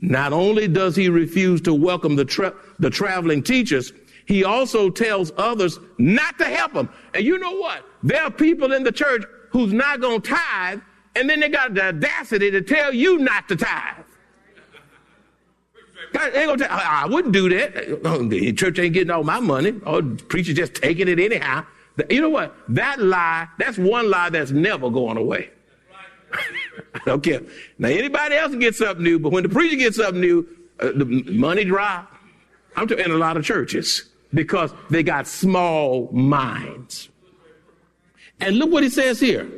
Not 0.00 0.32
only 0.32 0.66
does 0.66 0.96
he 0.96 1.08
refuse 1.08 1.60
to 1.62 1.72
welcome 1.72 2.16
the, 2.16 2.24
tra- 2.24 2.52
the 2.80 2.90
traveling 2.90 3.44
teachers, 3.44 3.92
he 4.26 4.42
also 4.42 4.90
tells 4.90 5.30
others 5.36 5.78
not 5.98 6.36
to 6.38 6.46
help 6.46 6.72
them. 6.72 6.88
And 7.14 7.24
you 7.24 7.38
know 7.38 7.54
what? 7.54 7.86
There 8.02 8.20
are 8.20 8.30
people 8.30 8.72
in 8.72 8.82
the 8.82 8.92
church 8.92 9.22
who's 9.50 9.72
not 9.72 10.00
going 10.00 10.20
to 10.20 10.30
tithe, 10.30 10.80
and 11.14 11.30
then 11.30 11.38
they 11.38 11.48
got 11.48 11.74
the 11.74 11.84
audacity 11.86 12.50
to 12.50 12.60
tell 12.60 12.92
you 12.92 13.18
not 13.18 13.46
to 13.48 13.56
tithe. 13.56 14.03
They 16.32 16.46
gonna 16.46 17.06
wouldn't 17.08 17.32
do 17.32 17.48
that. 17.50 18.02
The 18.30 18.52
church 18.52 18.78
ain't 18.78 18.94
getting 18.94 19.10
all 19.10 19.24
my 19.24 19.40
money. 19.40 19.74
Or 19.86 20.02
preacher 20.02 20.52
just 20.52 20.74
taking 20.74 21.08
it 21.08 21.18
anyhow. 21.18 21.64
You 22.10 22.20
know 22.20 22.30
what? 22.30 22.56
That 22.68 23.00
lie, 23.00 23.48
that's 23.58 23.78
one 23.78 24.10
lie 24.10 24.30
that's 24.30 24.50
never 24.50 24.90
going 24.90 25.16
away. 25.16 25.50
I 26.94 27.00
don't 27.06 27.22
care. 27.22 27.40
Now 27.78 27.88
anybody 27.88 28.34
else 28.36 28.54
gets 28.56 28.78
something 28.78 29.04
new, 29.04 29.18
but 29.18 29.30
when 29.30 29.44
the 29.44 29.48
preacher 29.48 29.76
gets 29.76 29.96
something 29.96 30.20
new, 30.20 30.46
uh, 30.80 30.90
the 30.94 31.04
money 31.04 31.64
dry. 31.64 32.04
I'm 32.76 32.88
in 32.90 33.10
a 33.10 33.16
lot 33.16 33.36
of 33.36 33.44
churches 33.44 34.10
because 34.32 34.72
they 34.90 35.02
got 35.02 35.28
small 35.28 36.10
minds. 36.12 37.08
And 38.40 38.56
look 38.56 38.70
what 38.70 38.82
he 38.82 38.88
says 38.88 39.20
here. 39.20 39.48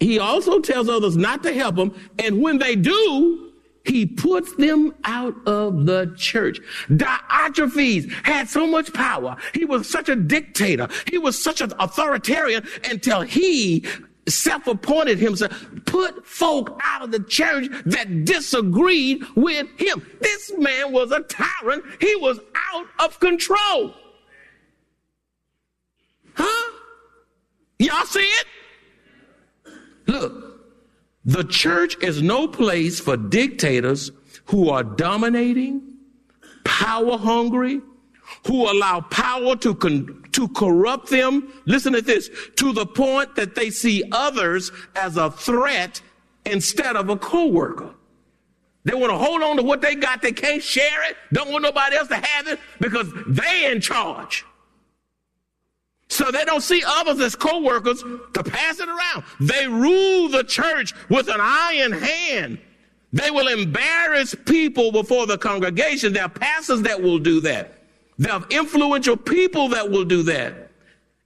He 0.00 0.18
also 0.18 0.58
tells 0.60 0.88
others 0.88 1.16
not 1.16 1.42
to 1.42 1.52
help 1.52 1.76
them, 1.76 1.94
and 2.18 2.40
when 2.42 2.58
they 2.58 2.76
do, 2.76 3.52
he 3.84 4.06
puts 4.06 4.54
them 4.56 4.94
out 5.04 5.34
of 5.46 5.86
the 5.86 6.12
church. 6.16 6.58
Diotrephes 6.88 8.10
had 8.24 8.48
so 8.48 8.66
much 8.66 8.92
power. 8.92 9.36
He 9.52 9.64
was 9.64 9.88
such 9.88 10.08
a 10.08 10.16
dictator. 10.16 10.88
He 11.10 11.18
was 11.18 11.40
such 11.42 11.60
an 11.60 11.72
authoritarian 11.78 12.66
until 12.90 13.20
he 13.20 13.84
self-appointed 14.26 15.18
himself, 15.18 15.52
put 15.84 16.26
folk 16.26 16.80
out 16.82 17.02
of 17.02 17.10
the 17.10 17.22
church 17.24 17.66
that 17.84 18.24
disagreed 18.24 19.22
with 19.36 19.66
him. 19.78 20.04
This 20.20 20.50
man 20.56 20.92
was 20.92 21.12
a 21.12 21.20
tyrant. 21.20 21.84
He 22.00 22.16
was 22.16 22.40
out 22.72 22.86
of 23.00 23.20
control. 23.20 23.94
Huh? 26.34 26.72
Y'all 27.78 28.06
see 28.06 28.20
it? 28.20 28.46
The 31.24 31.44
church 31.44 31.96
is 32.02 32.20
no 32.22 32.46
place 32.46 33.00
for 33.00 33.16
dictators 33.16 34.10
who 34.46 34.68
are 34.68 34.84
dominating, 34.84 35.82
power 36.64 37.16
hungry, 37.16 37.80
who 38.46 38.70
allow 38.70 39.00
power 39.00 39.56
to, 39.56 39.74
con- 39.74 40.24
to 40.32 40.48
corrupt 40.48 41.08
them. 41.08 41.52
Listen 41.66 41.92
to 41.94 42.02
this 42.02 42.30
to 42.56 42.72
the 42.72 42.86
point 42.86 43.36
that 43.36 43.54
they 43.54 43.70
see 43.70 44.02
others 44.12 44.70
as 44.94 45.16
a 45.16 45.30
threat 45.30 46.00
instead 46.44 46.96
of 46.96 47.08
a 47.08 47.16
co-worker. 47.16 47.94
They 48.84 48.94
want 48.94 49.12
to 49.12 49.16
hold 49.16 49.42
on 49.42 49.56
to 49.56 49.62
what 49.62 49.80
they 49.80 49.94
got. 49.94 50.20
They 50.20 50.32
can't 50.32 50.62
share 50.62 51.08
it. 51.08 51.16
Don't 51.32 51.50
want 51.50 51.62
nobody 51.62 51.96
else 51.96 52.08
to 52.08 52.16
have 52.16 52.48
it 52.48 52.60
because 52.80 53.10
they 53.26 53.70
in 53.72 53.80
charge. 53.80 54.44
So 56.08 56.30
they 56.30 56.44
don't 56.44 56.62
see 56.62 56.82
others 56.86 57.20
as 57.20 57.34
co-workers 57.34 58.02
to 58.02 58.42
pass 58.44 58.78
it 58.78 58.88
around. 58.88 59.24
They 59.40 59.66
rule 59.66 60.28
the 60.28 60.44
church 60.44 60.92
with 61.08 61.28
an 61.28 61.40
iron 61.40 61.92
hand. 61.92 62.58
They 63.12 63.30
will 63.30 63.48
embarrass 63.48 64.34
people 64.44 64.92
before 64.92 65.26
the 65.26 65.38
congregation. 65.38 66.12
There 66.12 66.24
are 66.24 66.28
pastors 66.28 66.82
that 66.82 67.00
will 67.00 67.18
do 67.18 67.40
that. 67.42 67.72
There 68.18 68.32
are 68.32 68.44
influential 68.50 69.16
people 69.16 69.68
that 69.68 69.90
will 69.90 70.04
do 70.04 70.22
that. 70.24 70.70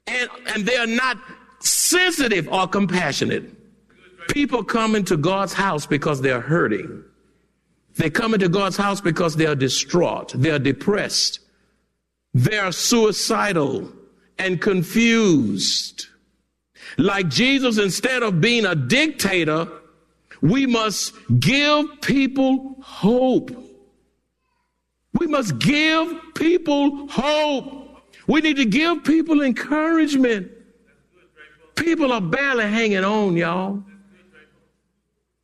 And, 0.06 0.28
and 0.48 0.66
they 0.66 0.76
are 0.76 0.86
not 0.86 1.18
sensitive 1.60 2.48
or 2.48 2.66
compassionate. 2.66 3.54
People 4.28 4.62
come 4.62 4.94
into 4.94 5.16
God's 5.16 5.52
house 5.52 5.86
because 5.86 6.20
they're 6.20 6.40
hurting. 6.40 7.04
They 7.96 8.10
come 8.10 8.34
into 8.34 8.48
God's 8.48 8.76
house 8.76 9.00
because 9.00 9.36
they 9.36 9.46
are 9.46 9.56
distraught. 9.56 10.32
They 10.34 10.50
are 10.50 10.58
depressed. 10.58 11.40
They 12.32 12.58
are 12.58 12.70
suicidal 12.70 13.92
and 14.38 14.60
confused. 14.60 16.06
Like 16.96 17.28
Jesus, 17.28 17.78
instead 17.78 18.22
of 18.22 18.40
being 18.40 18.66
a 18.66 18.74
dictator, 18.74 19.68
we 20.40 20.66
must 20.66 21.14
give 21.38 22.00
people 22.00 22.76
hope. 22.80 23.50
We 25.12 25.26
must 25.26 25.58
give 25.58 26.14
people 26.34 27.08
hope. 27.08 28.02
We 28.26 28.40
need 28.40 28.56
to 28.56 28.64
give 28.64 29.04
people 29.04 29.42
encouragement. 29.42 30.50
People 31.76 32.12
are 32.12 32.20
barely 32.20 32.64
hanging 32.64 33.04
on, 33.04 33.36
y'all. 33.36 33.82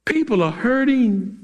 People 0.04 0.42
are 0.42 0.52
hurting. 0.52 1.38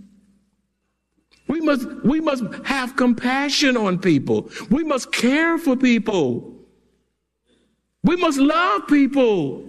We 1.48 1.60
must, 1.60 1.88
we 2.04 2.20
must 2.20 2.44
have 2.64 2.94
compassion 2.96 3.76
on 3.76 3.98
people. 3.98 4.50
We 4.70 4.84
must 4.84 5.12
care 5.12 5.58
for 5.58 5.76
people. 5.76 6.60
We 8.02 8.16
must 8.16 8.38
love 8.38 8.86
people. 8.86 9.68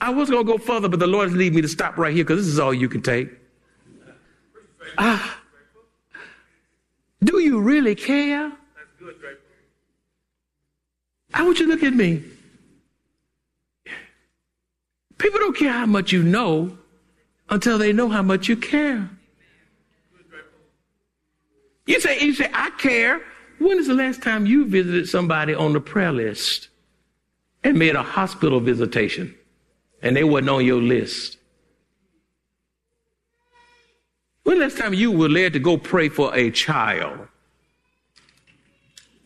I 0.00 0.10
was 0.10 0.30
going 0.30 0.46
to 0.46 0.52
go 0.52 0.58
further, 0.58 0.88
but 0.88 0.98
the 0.98 1.06
Lord 1.06 1.28
has 1.28 1.36
lead 1.36 1.54
me 1.54 1.60
to 1.62 1.68
stop 1.68 1.98
right 1.98 2.14
here 2.14 2.24
because 2.24 2.44
this 2.44 2.52
is 2.52 2.58
all 2.58 2.72
you 2.72 2.88
can 2.88 3.02
take. 3.02 3.28
Ah. 4.98 5.38
Do 7.22 7.38
you 7.40 7.60
really 7.60 7.94
care? 7.94 8.52
I 11.34 11.42
want 11.42 11.58
you 11.58 11.66
to 11.66 11.72
look 11.72 11.82
at 11.82 11.92
me. 11.92 12.22
People 15.18 15.38
don't 15.38 15.56
care 15.56 15.72
how 15.72 15.86
much 15.86 16.12
you 16.12 16.22
know 16.22 16.76
until 17.50 17.76
they 17.76 17.92
know 17.92 18.08
how 18.08 18.22
much 18.22 18.48
you 18.48 18.56
care. 18.56 19.08
You 21.86 22.00
say, 22.00 22.20
you 22.20 22.34
say, 22.34 22.48
I 22.54 22.70
care. 22.70 23.20
When 23.58 23.78
is 23.78 23.88
the 23.88 23.94
last 23.94 24.22
time 24.22 24.46
you 24.46 24.64
visited 24.64 25.08
somebody 25.08 25.54
on 25.54 25.74
the 25.74 25.80
prayer 25.80 26.12
list? 26.12 26.69
And 27.62 27.78
made 27.78 27.96
a 27.96 28.02
hospital 28.02 28.60
visitation 28.60 29.34
and 30.02 30.16
they 30.16 30.24
wasn't 30.24 30.50
on 30.50 30.64
your 30.64 30.80
list? 30.80 31.36
When 34.42 34.58
was 34.58 34.72
the 34.72 34.78
last 34.78 34.82
time 34.82 34.94
you 34.94 35.12
were 35.12 35.28
led 35.28 35.52
to 35.52 35.58
go 35.58 35.76
pray 35.76 36.08
for 36.08 36.34
a 36.34 36.50
child? 36.50 37.28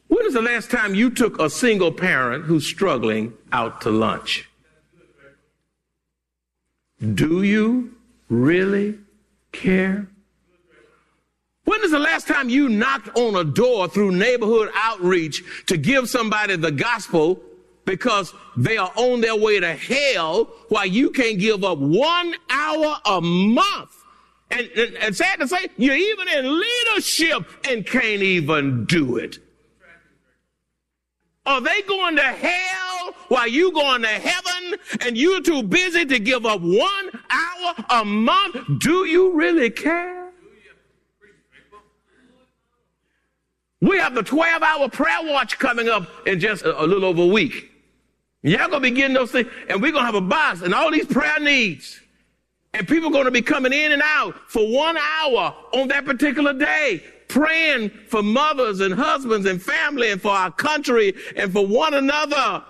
When 0.09 0.27
is 0.27 0.35
the 0.35 0.43
last 0.43 0.71
time 0.71 0.95
you 0.95 1.11
took 1.11 1.41
a 1.41 1.49
single 1.49 1.93
parent 1.93 2.45
who's 2.45 2.67
struggling 2.67 3.33
out 3.53 3.81
to 3.83 3.91
lunch? 3.91 4.49
Do 7.15 7.43
you 7.43 7.95
really 8.29 8.99
care? 9.53 10.09
When 11.65 11.83
is 11.83 11.91
the 11.91 11.99
last 11.99 12.29
time 12.29 12.49
you 12.49 12.69
knocked 12.69 13.17
on 13.17 13.35
a 13.37 13.45
door 13.45 13.89
through 13.89 14.13
neighborhood 14.13 14.71
outreach 14.75 15.43
to 15.67 15.77
give 15.77 16.09
somebody 16.09 16.57
the 16.57 16.71
gospel 16.71 17.41
because 17.85 18.35
they 18.57 18.77
are 18.77 18.93
on 18.97 19.21
their 19.21 19.37
way 19.37 19.61
to 19.61 19.75
hell 19.75 20.45
while 20.69 20.87
you 20.87 21.11
can't 21.11 21.39
give 21.39 21.65
up 21.65 21.79
one 21.79 22.35
hour 22.51 22.97
a 23.07 23.21
month. 23.21 23.91
And, 24.51 24.69
and, 24.77 24.97
and 24.97 25.17
sad 25.17 25.41
to 25.41 25.49
say, 25.49 25.67
you're 25.77 25.97
even 25.97 26.29
in 26.29 26.61
leadership 26.61 27.49
and 27.69 27.87
can't 27.87 28.23
even 28.23 28.85
do 28.85 29.17
it. 29.17 29.39
Are 31.47 31.61
they 31.61 31.83
going 31.83 32.17
to 32.17 32.23
hell 32.23 33.13
while 33.29 33.49
you 33.49 33.73
going 33.73 34.03
to 34.03 34.09
heaven 34.09 34.79
and 35.01 35.17
you're 35.17 35.43
too 35.43 35.63
busy 35.63 36.07
to 36.07 36.19
give 36.19 36.47
up 36.47 36.61
one 36.61 37.11
hour 37.31 37.75
a 37.91 38.05
month? 38.05 38.57
Do 38.79 39.05
you 39.05 39.33
really 39.35 39.71
care? 39.71 40.25
We 43.81 43.99
have 43.99 44.15
the 44.15 44.23
12 44.23 44.63
hour 44.63 44.89
prayer 44.89 45.19
watch 45.25 45.59
coming 45.59 45.91
up 45.91 46.09
in 46.27 46.41
just 46.41 46.65
a, 46.65 46.83
a 46.83 46.87
little 46.87 47.05
over 47.05 47.23
a 47.23 47.27
week. 47.27 47.71
Y'all 48.45 48.69
gonna 48.69 48.81
be 48.81 48.91
getting 48.91 49.15
those 49.15 49.31
things, 49.31 49.49
and 49.71 49.81
we're 49.81 49.91
gonna 49.91 50.05
have 50.05 50.15
a 50.15 50.21
box 50.21 50.61
and 50.61 50.75
all 50.75 50.91
these 50.91 51.07
prayer 51.07 51.41
needs. 51.41 51.99
And 52.75 52.87
people 52.87 53.09
are 53.09 53.13
gonna 53.13 53.31
be 53.31 53.41
coming 53.41 53.73
in 53.73 53.91
and 53.91 54.03
out 54.05 54.35
for 54.51 54.71
one 54.71 54.99
hour 54.99 55.55
on 55.73 55.89
that 55.89 56.05
particular 56.05 56.53
day, 56.53 57.03
praying 57.29 57.89
for 58.09 58.23
mothers 58.23 58.81
and 58.81 58.93
husbands 58.93 59.47
and 59.47 59.63
family 59.63 60.11
and 60.11 60.21
for 60.21 60.31
our 60.31 60.51
country 60.51 61.15
and 61.37 61.55
for 61.55 61.67
one 61.67 61.95
another. 61.95 62.63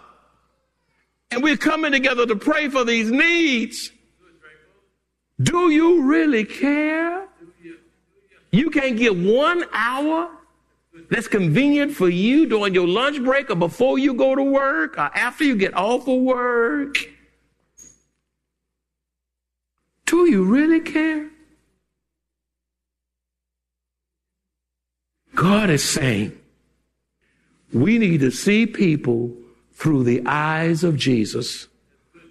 And 1.33 1.43
we're 1.43 1.57
coming 1.57 1.91
together 1.91 2.25
to 2.25 2.37
pray 2.37 2.69
for 2.69 2.85
these 2.85 3.11
needs. 3.11 3.91
Do 5.43 5.71
you 5.71 6.03
really 6.03 6.45
care? 6.45 7.27
You 8.53 8.71
can't 8.71 8.97
get 8.97 9.17
one 9.17 9.65
hour 9.73 10.31
that's 11.15 11.29
convenient 11.29 11.93
for 11.95 12.09
you 12.09 12.45
during 12.45 12.75
your 12.75 12.89
lunch 12.89 13.23
break 13.23 13.49
or 13.49 13.55
before 13.55 14.01
you 14.01 14.15
go 14.15 14.35
to 14.35 14.43
work 14.43 14.99
or 14.99 15.11
after 15.15 15.45
you 15.45 15.55
get 15.55 15.73
off 15.75 16.09
of 16.09 16.21
work. 16.21 16.97
Do 20.07 20.29
you 20.29 20.43
really 20.43 20.81
care? 20.81 21.31
God 25.37 25.71
is 25.71 25.89
saying 25.89 26.37
we 27.73 27.99
need 27.99 28.19
to 28.19 28.33
see 28.33 28.67
people 28.67 29.33
through 29.73 30.03
the 30.03 30.21
eyes 30.27 30.83
of 30.83 30.97
Jesus, 30.97 31.69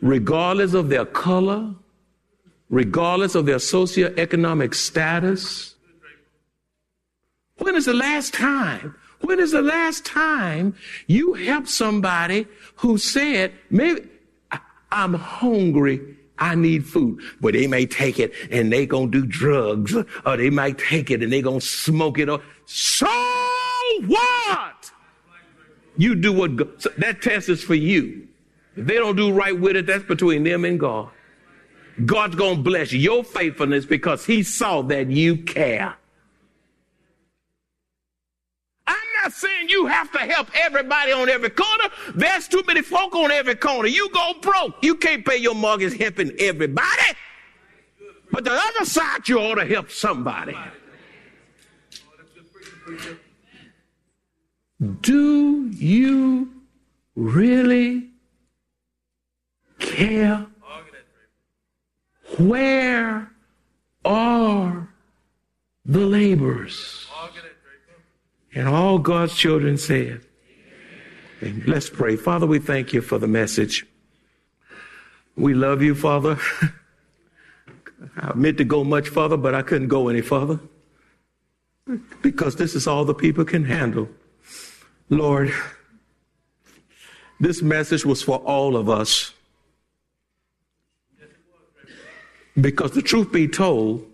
regardless 0.01 0.73
of 0.73 0.89
their 0.89 1.05
color, 1.05 1.73
regardless 2.69 3.33
of 3.35 3.45
their 3.45 3.59
socioeconomic 3.59 4.73
status. 4.73 5.72
When 7.63 7.75
is 7.77 7.85
the 7.85 7.93
last 7.93 8.33
time? 8.33 8.93
When 9.21 9.39
is 9.39 9.53
the 9.53 9.61
last 9.61 10.05
time 10.05 10.75
you 11.07 11.33
helped 11.33 11.69
somebody 11.69 12.45
who 12.75 12.97
said, 12.97 13.53
maybe 13.69 14.01
I'm 14.91 15.13
hungry, 15.13 16.01
I 16.37 16.55
need 16.55 16.85
food. 16.85 17.21
But 17.39 17.53
they 17.53 17.67
may 17.67 17.85
take 17.85 18.19
it 18.19 18.33
and 18.51 18.69
they 18.69 18.85
gonna 18.85 19.09
do 19.09 19.25
drugs, 19.25 19.95
or 20.25 20.35
they 20.35 20.49
might 20.49 20.77
take 20.77 21.09
it 21.09 21.23
and 21.23 21.31
they 21.31 21.41
gonna 21.41 21.61
smoke 21.61 22.19
it. 22.19 22.27
Or 22.27 22.41
so 22.65 23.07
what? 24.07 24.91
You 25.95 26.15
do 26.15 26.33
what 26.33 26.57
God, 26.57 26.81
so 26.81 26.89
that 26.97 27.21
test 27.21 27.47
is 27.47 27.63
for 27.63 27.75
you. 27.75 28.27
If 28.75 28.87
they 28.87 28.95
don't 28.95 29.15
do 29.15 29.31
right 29.31 29.57
with 29.57 29.77
it, 29.77 29.85
that's 29.85 30.03
between 30.03 30.43
them 30.43 30.65
and 30.65 30.77
God. 30.77 31.11
God's 32.05 32.35
gonna 32.35 32.61
bless 32.61 32.91
your 32.91 33.23
faithfulness 33.23 33.85
because 33.85 34.25
He 34.25 34.43
saw 34.43 34.81
that 34.81 35.09
you 35.09 35.37
care. 35.37 35.95
I'm 38.85 39.22
saying 39.33 39.69
you 39.69 39.85
have 39.85 40.11
to 40.11 40.19
help 40.19 40.47
everybody 40.55 41.11
on 41.11 41.29
every 41.29 41.49
corner. 41.49 41.89
There's 42.15 42.47
too 42.47 42.63
many 42.67 42.81
folk 42.81 43.15
on 43.15 43.31
every 43.31 43.55
corner. 43.55 43.87
You 43.87 44.09
go 44.09 44.33
broke. 44.41 44.75
You 44.81 44.95
can't 44.95 45.25
pay 45.25 45.37
your 45.37 45.55
mortgage 45.55 45.97
helping 45.97 46.31
everybody. 46.39 47.17
But 48.31 48.45
the 48.45 48.51
other 48.51 48.85
side, 48.85 49.27
you 49.27 49.39
ought 49.39 49.55
to 49.55 49.65
help 49.65 49.91
somebody. 49.91 50.57
Do 55.01 55.69
you 55.69 56.51
really 57.15 58.09
care? 59.79 60.47
Where 62.39 63.31
are 64.03 64.89
the 65.85 65.99
laborers? 65.99 67.07
And 68.55 68.67
all 68.67 68.99
God's 68.99 69.35
children 69.35 69.77
said, 69.77 70.21
Amen. 71.41 71.63
Let's 71.67 71.89
pray. 71.89 72.15
Father, 72.15 72.45
we 72.45 72.59
thank 72.59 72.93
you 72.93 73.01
for 73.01 73.17
the 73.17 73.27
message. 73.27 73.85
We 75.35 75.53
love 75.53 75.81
you, 75.81 75.95
Father. 75.95 76.37
I 78.17 78.33
meant 78.33 78.57
to 78.59 78.63
go 78.63 78.83
much 78.83 79.09
further, 79.09 79.37
but 79.37 79.55
I 79.55 79.61
couldn't 79.61 79.87
go 79.87 80.07
any 80.07 80.21
further 80.21 80.59
because 82.21 82.55
this 82.55 82.75
is 82.75 82.87
all 82.87 83.03
the 83.05 83.13
people 83.13 83.43
can 83.43 83.65
handle. 83.65 84.07
Lord, 85.09 85.53
this 87.39 87.61
message 87.61 88.05
was 88.05 88.21
for 88.21 88.37
all 88.37 88.77
of 88.77 88.89
us. 88.89 89.33
Because 92.59 92.91
the 92.91 93.01
truth 93.01 93.31
be 93.31 93.47
told, 93.47 94.05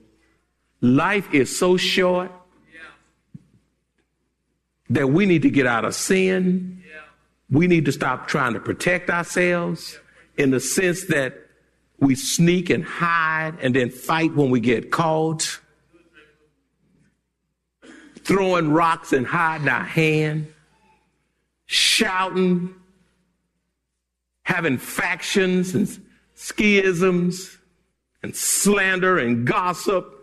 life 0.82 1.34
is 1.34 1.56
so 1.56 1.78
short 1.78 2.32
that 4.90 5.10
we 5.10 5.26
need 5.26 5.44
to 5.44 5.50
get 5.50 5.68
out 5.68 5.86
of 5.86 5.96
sin. 5.96 6.84
We 7.52 7.68
need 7.68 7.86
to 7.86 7.92
stop 7.92 8.28
trying 8.28 8.54
to 8.54 8.60
protect 8.60 9.10
ourselves 9.10 10.00
in 10.38 10.52
the 10.52 10.60
sense 10.60 11.06
that 11.06 11.48
we 12.00 12.16
sneak 12.16 12.70
and 12.70 12.84
hide 12.84 13.58
and 13.62 13.76
then 13.76 13.90
fight 13.90 14.34
when 14.34 14.50
we 14.50 14.60
get 14.60 14.92
caught. 14.92 15.60
Throwing 18.24 18.72
rocks 18.72 19.12
and 19.14 19.26
hiding 19.26 19.68
our 19.68 19.84
hand. 19.84 20.54
Shouting. 21.66 22.76
Having 24.44 24.78
factions 24.78 25.76
and 25.76 25.88
schisms 26.36 27.58
and 28.24 28.36
slander 28.36 29.18
and 29.18 29.46
gossip. 29.46 30.19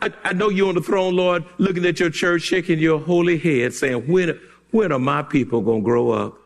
I, 0.00 0.12
I, 0.22 0.32
know 0.32 0.50
you're 0.50 0.68
on 0.68 0.74
the 0.74 0.80
throne, 0.80 1.16
Lord, 1.16 1.44
looking 1.58 1.84
at 1.84 1.98
your 1.98 2.10
church, 2.10 2.42
shaking 2.42 2.78
your 2.78 3.00
holy 3.00 3.38
head, 3.38 3.74
saying, 3.74 4.06
when, 4.06 4.38
when 4.70 4.92
are 4.92 4.98
my 4.98 5.22
people 5.22 5.60
going 5.62 5.80
to 5.80 5.84
grow 5.84 6.10
up? 6.10 6.38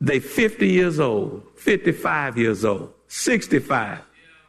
They 0.00 0.18
50 0.18 0.66
years 0.68 0.98
old, 0.98 1.42
55 1.56 2.38
years 2.38 2.64
old, 2.64 2.92
65, 3.08 4.00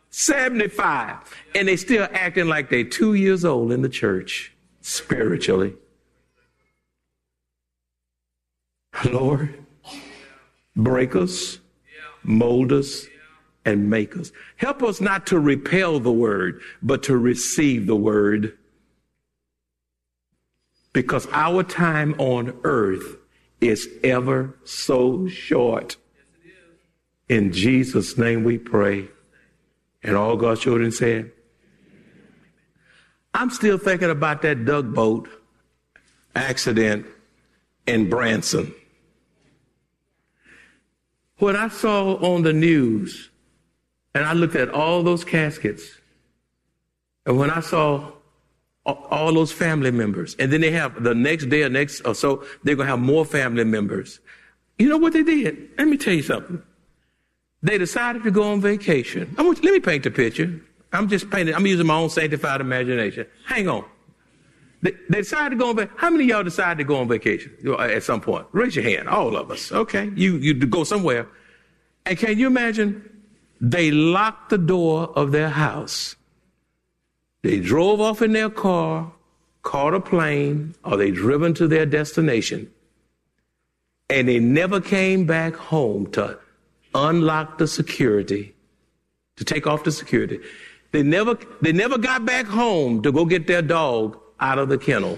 75, 0.09 1.17
and 1.55 1.67
they 1.67 1.75
still 1.75 2.07
acting 2.13 2.47
like 2.47 2.69
they 2.69 2.83
two 2.83 3.15
years 3.15 3.43
old 3.43 3.71
in 3.71 3.81
the 3.81 3.89
church 3.89 4.53
spiritually. 4.81 5.73
Lord, 9.09 9.63
break 10.75 11.15
us, 11.15 11.59
mold 12.23 12.71
us, 12.71 13.07
and 13.65 13.89
make 13.89 14.17
us. 14.17 14.31
Help 14.57 14.81
us 14.83 14.99
not 15.01 15.27
to 15.27 15.39
repel 15.39 15.99
the 15.99 16.11
word, 16.11 16.61
but 16.81 17.03
to 17.03 17.17
receive 17.17 17.87
the 17.87 17.95
word. 17.95 18.57
Because 20.93 21.27
our 21.31 21.63
time 21.63 22.15
on 22.17 22.59
earth 22.63 23.17
is 23.61 23.87
ever 24.03 24.55
so 24.63 25.27
short. 25.27 25.95
In 27.29 27.53
Jesus' 27.53 28.17
name 28.17 28.43
we 28.43 28.57
pray. 28.57 29.07
And 30.03 30.15
all 30.15 30.35
God's 30.35 30.61
children 30.61 30.91
said, 30.91 31.31
I'm 33.33 33.49
still 33.49 33.77
thinking 33.77 34.09
about 34.09 34.41
that 34.41 34.65
duck 34.65 34.85
boat 34.85 35.29
accident 36.35 37.05
in 37.87 38.09
Branson. 38.09 38.73
What 41.37 41.55
I 41.55 41.69
saw 41.69 42.15
on 42.17 42.43
the 42.43 42.53
news, 42.53 43.30
and 44.13 44.25
I 44.25 44.33
looked 44.33 44.55
at 44.55 44.69
all 44.69 45.03
those 45.03 45.23
caskets, 45.23 45.83
and 47.25 47.37
when 47.37 47.49
I 47.49 47.59
saw 47.59 48.11
all 48.85 49.33
those 49.33 49.51
family 49.51 49.91
members. 49.91 50.35
And 50.39 50.51
then 50.51 50.61
they 50.61 50.71
have 50.71 51.03
the 51.03 51.13
next 51.13 51.49
day 51.49 51.63
or 51.63 51.69
next 51.69 52.01
or 52.01 52.15
so, 52.15 52.43
they're 52.63 52.75
going 52.75 52.87
to 52.87 52.91
have 52.91 52.99
more 52.99 53.25
family 53.25 53.63
members. 53.63 54.19
You 54.79 54.89
know 54.89 54.97
what 54.97 55.13
they 55.13 55.23
did? 55.23 55.69
Let 55.77 55.87
me 55.87 55.97
tell 55.97 56.13
you 56.13 56.23
something. 56.23 56.61
They 57.61 57.77
decided 57.77 58.23
to 58.23 58.31
go 58.31 58.51
on 58.51 58.61
vacation. 58.61 59.35
I 59.37 59.43
want, 59.43 59.63
let 59.63 59.73
me 59.73 59.79
paint 59.79 60.03
the 60.03 60.11
picture. 60.11 60.61
I'm 60.93 61.07
just 61.07 61.29
painting, 61.29 61.53
I'm 61.53 61.65
using 61.67 61.85
my 61.85 61.95
own 61.95 62.09
sanctified 62.09 62.59
imagination. 62.59 63.27
Hang 63.45 63.69
on. 63.69 63.85
They, 64.81 64.93
they 65.09 65.19
decided 65.19 65.51
to 65.51 65.55
go 65.57 65.69
on 65.69 65.75
vacation. 65.75 65.97
How 65.97 66.09
many 66.09 66.23
of 66.23 66.29
y'all 66.31 66.43
decided 66.43 66.79
to 66.79 66.83
go 66.83 66.97
on 66.97 67.07
vacation 67.07 67.55
at 67.79 68.01
some 68.01 68.19
point? 68.19 68.47
Raise 68.51 68.75
your 68.75 68.83
hand. 68.83 69.07
All 69.07 69.37
of 69.37 69.51
us. 69.51 69.71
Okay. 69.71 70.11
You, 70.15 70.37
you 70.37 70.55
go 70.55 70.83
somewhere. 70.83 71.27
And 72.07 72.17
can 72.17 72.39
you 72.39 72.47
imagine? 72.47 73.07
They 73.61 73.91
locked 73.91 74.49
the 74.49 74.57
door 74.57 75.13
of 75.15 75.31
their 75.31 75.49
house 75.49 76.15
they 77.43 77.59
drove 77.59 77.99
off 77.99 78.21
in 78.21 78.33
their 78.33 78.49
car, 78.49 79.11
caught 79.63 79.93
a 79.93 79.99
plane, 79.99 80.75
or 80.83 80.97
they 80.97 81.11
driven 81.11 81.53
to 81.55 81.67
their 81.67 81.85
destination, 81.85 82.71
and 84.09 84.27
they 84.27 84.39
never 84.39 84.79
came 84.79 85.25
back 85.25 85.55
home 85.55 86.11
to 86.11 86.37
unlock 86.93 87.57
the 87.57 87.67
security, 87.67 88.53
to 89.37 89.43
take 89.43 89.65
off 89.65 89.83
the 89.83 89.91
security. 89.91 90.39
They 90.91 91.03
never, 91.03 91.37
they 91.61 91.71
never 91.71 91.97
got 91.97 92.25
back 92.25 92.45
home 92.45 93.01
to 93.01 93.11
go 93.11 93.25
get 93.25 93.47
their 93.47 93.61
dog 93.61 94.19
out 94.39 94.59
of 94.59 94.69
the 94.69 94.77
kennel. 94.77 95.17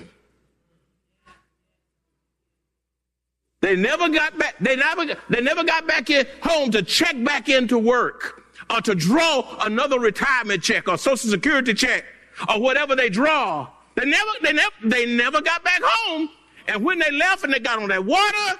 They 3.63 3.77
never 3.77 4.09
got 4.09 4.37
back, 4.37 4.55
they 4.59 4.75
never, 4.75 5.05
they 5.29 5.39
never 5.39 5.63
got 5.63 5.87
back 5.87 6.09
in 6.09 6.27
home 6.41 6.69
to 6.71 6.83
check 6.83 7.15
back 7.23 7.47
into 7.47 7.79
work 7.79 8.43
or 8.69 8.81
to 8.81 8.93
draw 8.93 9.55
another 9.61 10.01
retirement 10.01 10.61
check 10.61 10.89
or 10.89 10.97
social 10.97 11.29
security 11.29 11.73
check 11.73 12.03
or 12.49 12.59
whatever 12.59 12.93
they 12.93 13.07
draw. 13.07 13.69
They 13.95 14.03
never, 14.03 14.31
they 14.41 14.51
never, 14.51 14.75
they 14.83 15.05
never 15.05 15.39
got 15.39 15.63
back 15.63 15.79
home. 15.81 16.29
And 16.67 16.83
when 16.83 16.99
they 16.99 17.09
left 17.11 17.45
and 17.45 17.53
they 17.53 17.59
got 17.59 17.81
on 17.81 17.87
that 17.87 18.03
water, 18.03 18.59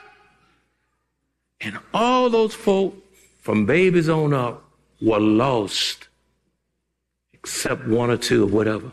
and 1.60 1.78
all 1.94 2.30
those 2.30 2.54
folk 2.54 2.96
from 3.42 3.66
babies 3.66 4.08
on 4.08 4.34
up 4.34 4.64
were 5.02 5.20
lost, 5.20 6.08
except 7.34 7.86
one 7.88 8.10
or 8.10 8.16
two 8.16 8.44
or 8.44 8.48
whatever. 8.48 8.90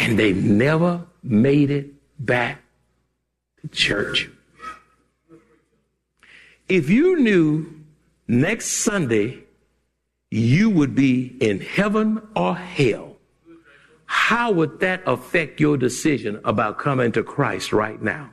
And 0.00 0.18
they 0.18 0.32
never 0.32 1.06
made 1.22 1.70
it 1.70 1.92
back 2.18 2.62
church. 3.72 4.30
If 6.68 6.90
you 6.90 7.18
knew 7.18 7.82
next 8.26 8.84
Sunday 8.84 9.44
you 10.30 10.68
would 10.70 10.94
be 10.94 11.36
in 11.40 11.60
heaven 11.60 12.20
or 12.36 12.54
hell, 12.54 13.16
how 14.04 14.50
would 14.52 14.80
that 14.80 15.02
affect 15.06 15.60
your 15.60 15.76
decision 15.76 16.40
about 16.44 16.78
coming 16.78 17.12
to 17.12 17.22
Christ 17.22 17.72
right 17.72 18.00
now? 18.00 18.30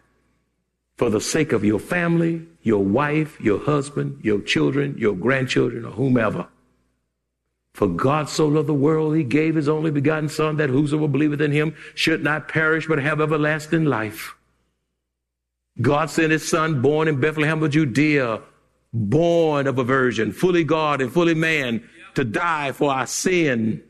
For 0.98 1.10
the 1.10 1.20
sake 1.20 1.52
of 1.52 1.66
your 1.66 1.80
family, 1.80 2.46
your 2.62 2.84
wife, 2.84 3.40
your 3.42 3.60
husband, 3.60 4.20
your 4.24 4.40
children, 4.42 4.96
your 4.98 5.16
grandchildren, 5.16 5.86
or 5.86 5.92
whomever. 5.92 6.48
For 7.74 7.88
God 7.88 8.30
so 8.30 8.48
loved 8.48 8.70
the 8.70 8.74
world, 8.74 9.18
he 9.18 9.24
gave 9.24 9.56
his 9.56 9.68
only 9.68 9.92
begotten 9.92 10.30
Son, 10.30 10.56
that 10.56 10.70
whosoever 10.70 11.10
believeth 11.10 11.42
in 11.42 11.52
him 11.52 11.76
should 11.94 12.24
not 12.24 12.48
perish, 12.48 12.88
but 12.88 13.00
have 13.00 13.20
everlasting 13.20 13.84
life. 13.84 14.36
God 15.82 16.10
sent 16.10 16.32
his 16.32 16.48
Son, 16.48 16.82
born 16.82 17.08
in 17.08 17.20
Bethlehem 17.20 17.62
of 17.62 17.72
Judea, 17.72 18.42
born 18.94 19.68
of 19.68 19.78
a 19.78 19.84
virgin, 19.84 20.32
fully 20.32 20.64
God 20.64 21.02
and 21.02 21.12
fully 21.12 21.34
man, 21.34 21.88
to 22.16 22.24
die 22.24 22.72
for 22.72 22.94
our 22.94 23.06
sin, 23.06 23.84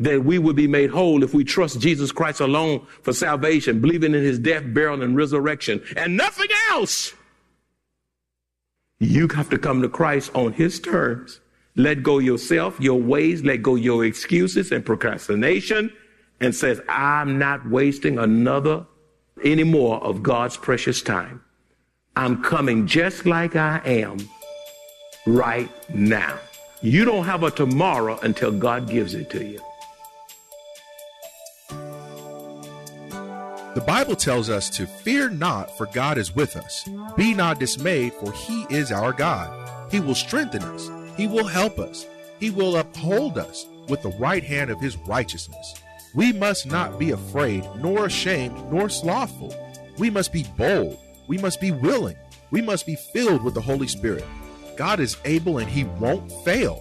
that 0.00 0.24
we 0.24 0.38
would 0.38 0.56
be 0.56 0.66
made 0.66 0.90
whole 0.90 1.22
if 1.22 1.32
we 1.32 1.44
trust 1.44 1.80
Jesus 1.80 2.12
Christ 2.12 2.40
alone 2.40 2.86
for 3.02 3.12
salvation, 3.12 3.80
believing 3.80 4.14
in 4.14 4.22
his 4.22 4.38
death, 4.38 4.64
burial, 4.66 5.02
and 5.02 5.16
resurrection, 5.16 5.82
and 5.96 6.16
nothing 6.16 6.48
else. 6.70 7.14
You 8.98 9.28
have 9.28 9.48
to 9.50 9.58
come 9.58 9.82
to 9.82 9.88
Christ 9.88 10.30
on 10.34 10.52
his 10.52 10.78
terms. 10.78 11.40
Let 11.76 12.02
go 12.02 12.18
yourself, 12.18 12.78
your 12.80 13.00
ways, 13.00 13.42
let 13.42 13.62
go 13.62 13.76
your 13.76 14.04
excuses 14.04 14.72
and 14.72 14.84
procrastination, 14.84 15.92
and 16.40 16.54
says, 16.54 16.80
I'm 16.88 17.38
not 17.38 17.68
wasting 17.68 18.18
another 18.18 18.86
any 19.42 19.64
more 19.64 20.02
of 20.02 20.22
God's 20.22 20.56
precious 20.56 21.02
time. 21.02 21.42
I'm 22.16 22.42
coming 22.42 22.86
just 22.86 23.26
like 23.26 23.56
I 23.56 23.80
am 23.84 24.18
right 25.26 25.70
now. 25.92 26.38
You 26.82 27.04
don't 27.04 27.24
have 27.24 27.42
a 27.42 27.50
tomorrow 27.50 28.18
until 28.22 28.52
God 28.52 28.88
gives 28.88 29.14
it 29.14 29.30
to 29.30 29.44
you. 29.44 29.60
The 33.74 33.80
Bible 33.80 34.14
tells 34.14 34.50
us 34.50 34.70
to 34.70 34.86
fear 34.86 35.28
not, 35.28 35.76
for 35.76 35.86
God 35.86 36.16
is 36.16 36.36
with 36.36 36.56
us. 36.56 36.88
Be 37.16 37.34
not 37.34 37.58
dismayed, 37.58 38.12
for 38.12 38.30
he 38.30 38.66
is 38.70 38.92
our 38.92 39.12
God. 39.12 39.90
He 39.90 39.98
will 39.98 40.14
strengthen 40.14 40.62
us, 40.62 40.88
he 41.16 41.26
will 41.26 41.46
help 41.46 41.80
us, 41.80 42.06
he 42.38 42.50
will 42.50 42.76
uphold 42.76 43.36
us 43.36 43.66
with 43.88 44.02
the 44.02 44.10
right 44.10 44.44
hand 44.44 44.70
of 44.70 44.80
his 44.80 44.96
righteousness. 44.96 45.74
We 46.14 46.32
must 46.32 46.66
not 46.66 46.98
be 46.98 47.10
afraid, 47.10 47.68
nor 47.76 48.06
ashamed, 48.06 48.70
nor 48.70 48.88
slothful. 48.88 49.52
We 49.98 50.10
must 50.10 50.32
be 50.32 50.44
bold. 50.56 50.98
We 51.26 51.38
must 51.38 51.60
be 51.60 51.72
willing. 51.72 52.16
We 52.52 52.62
must 52.62 52.86
be 52.86 52.94
filled 52.94 53.42
with 53.42 53.54
the 53.54 53.60
Holy 53.60 53.88
Spirit. 53.88 54.24
God 54.76 55.00
is 55.00 55.16
able 55.24 55.58
and 55.58 55.68
he 55.68 55.84
won't 55.84 56.30
fail. 56.44 56.80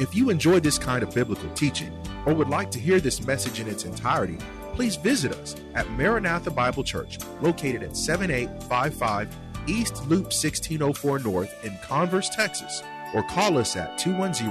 If 0.00 0.14
you 0.14 0.28
enjoy 0.28 0.60
this 0.60 0.76
kind 0.76 1.02
of 1.02 1.14
biblical 1.14 1.48
teaching 1.50 1.96
or 2.26 2.34
would 2.34 2.48
like 2.48 2.70
to 2.72 2.78
hear 2.78 3.00
this 3.00 3.26
message 3.26 3.58
in 3.58 3.68
its 3.68 3.84
entirety, 3.84 4.36
please 4.74 4.96
visit 4.96 5.32
us 5.32 5.56
at 5.74 5.90
Maranatha 5.92 6.50
Bible 6.50 6.84
Church, 6.84 7.18
located 7.40 7.82
at 7.82 7.96
7855 7.96 9.34
East 9.66 9.94
Loop 10.08 10.24
1604 10.24 11.20
North 11.20 11.64
in 11.64 11.78
Converse, 11.82 12.28
Texas, 12.28 12.82
or 13.14 13.22
call 13.28 13.56
us 13.56 13.76
at 13.76 13.96
210 13.96 14.50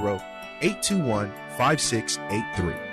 821 0.61 1.31
5683. 1.57 2.92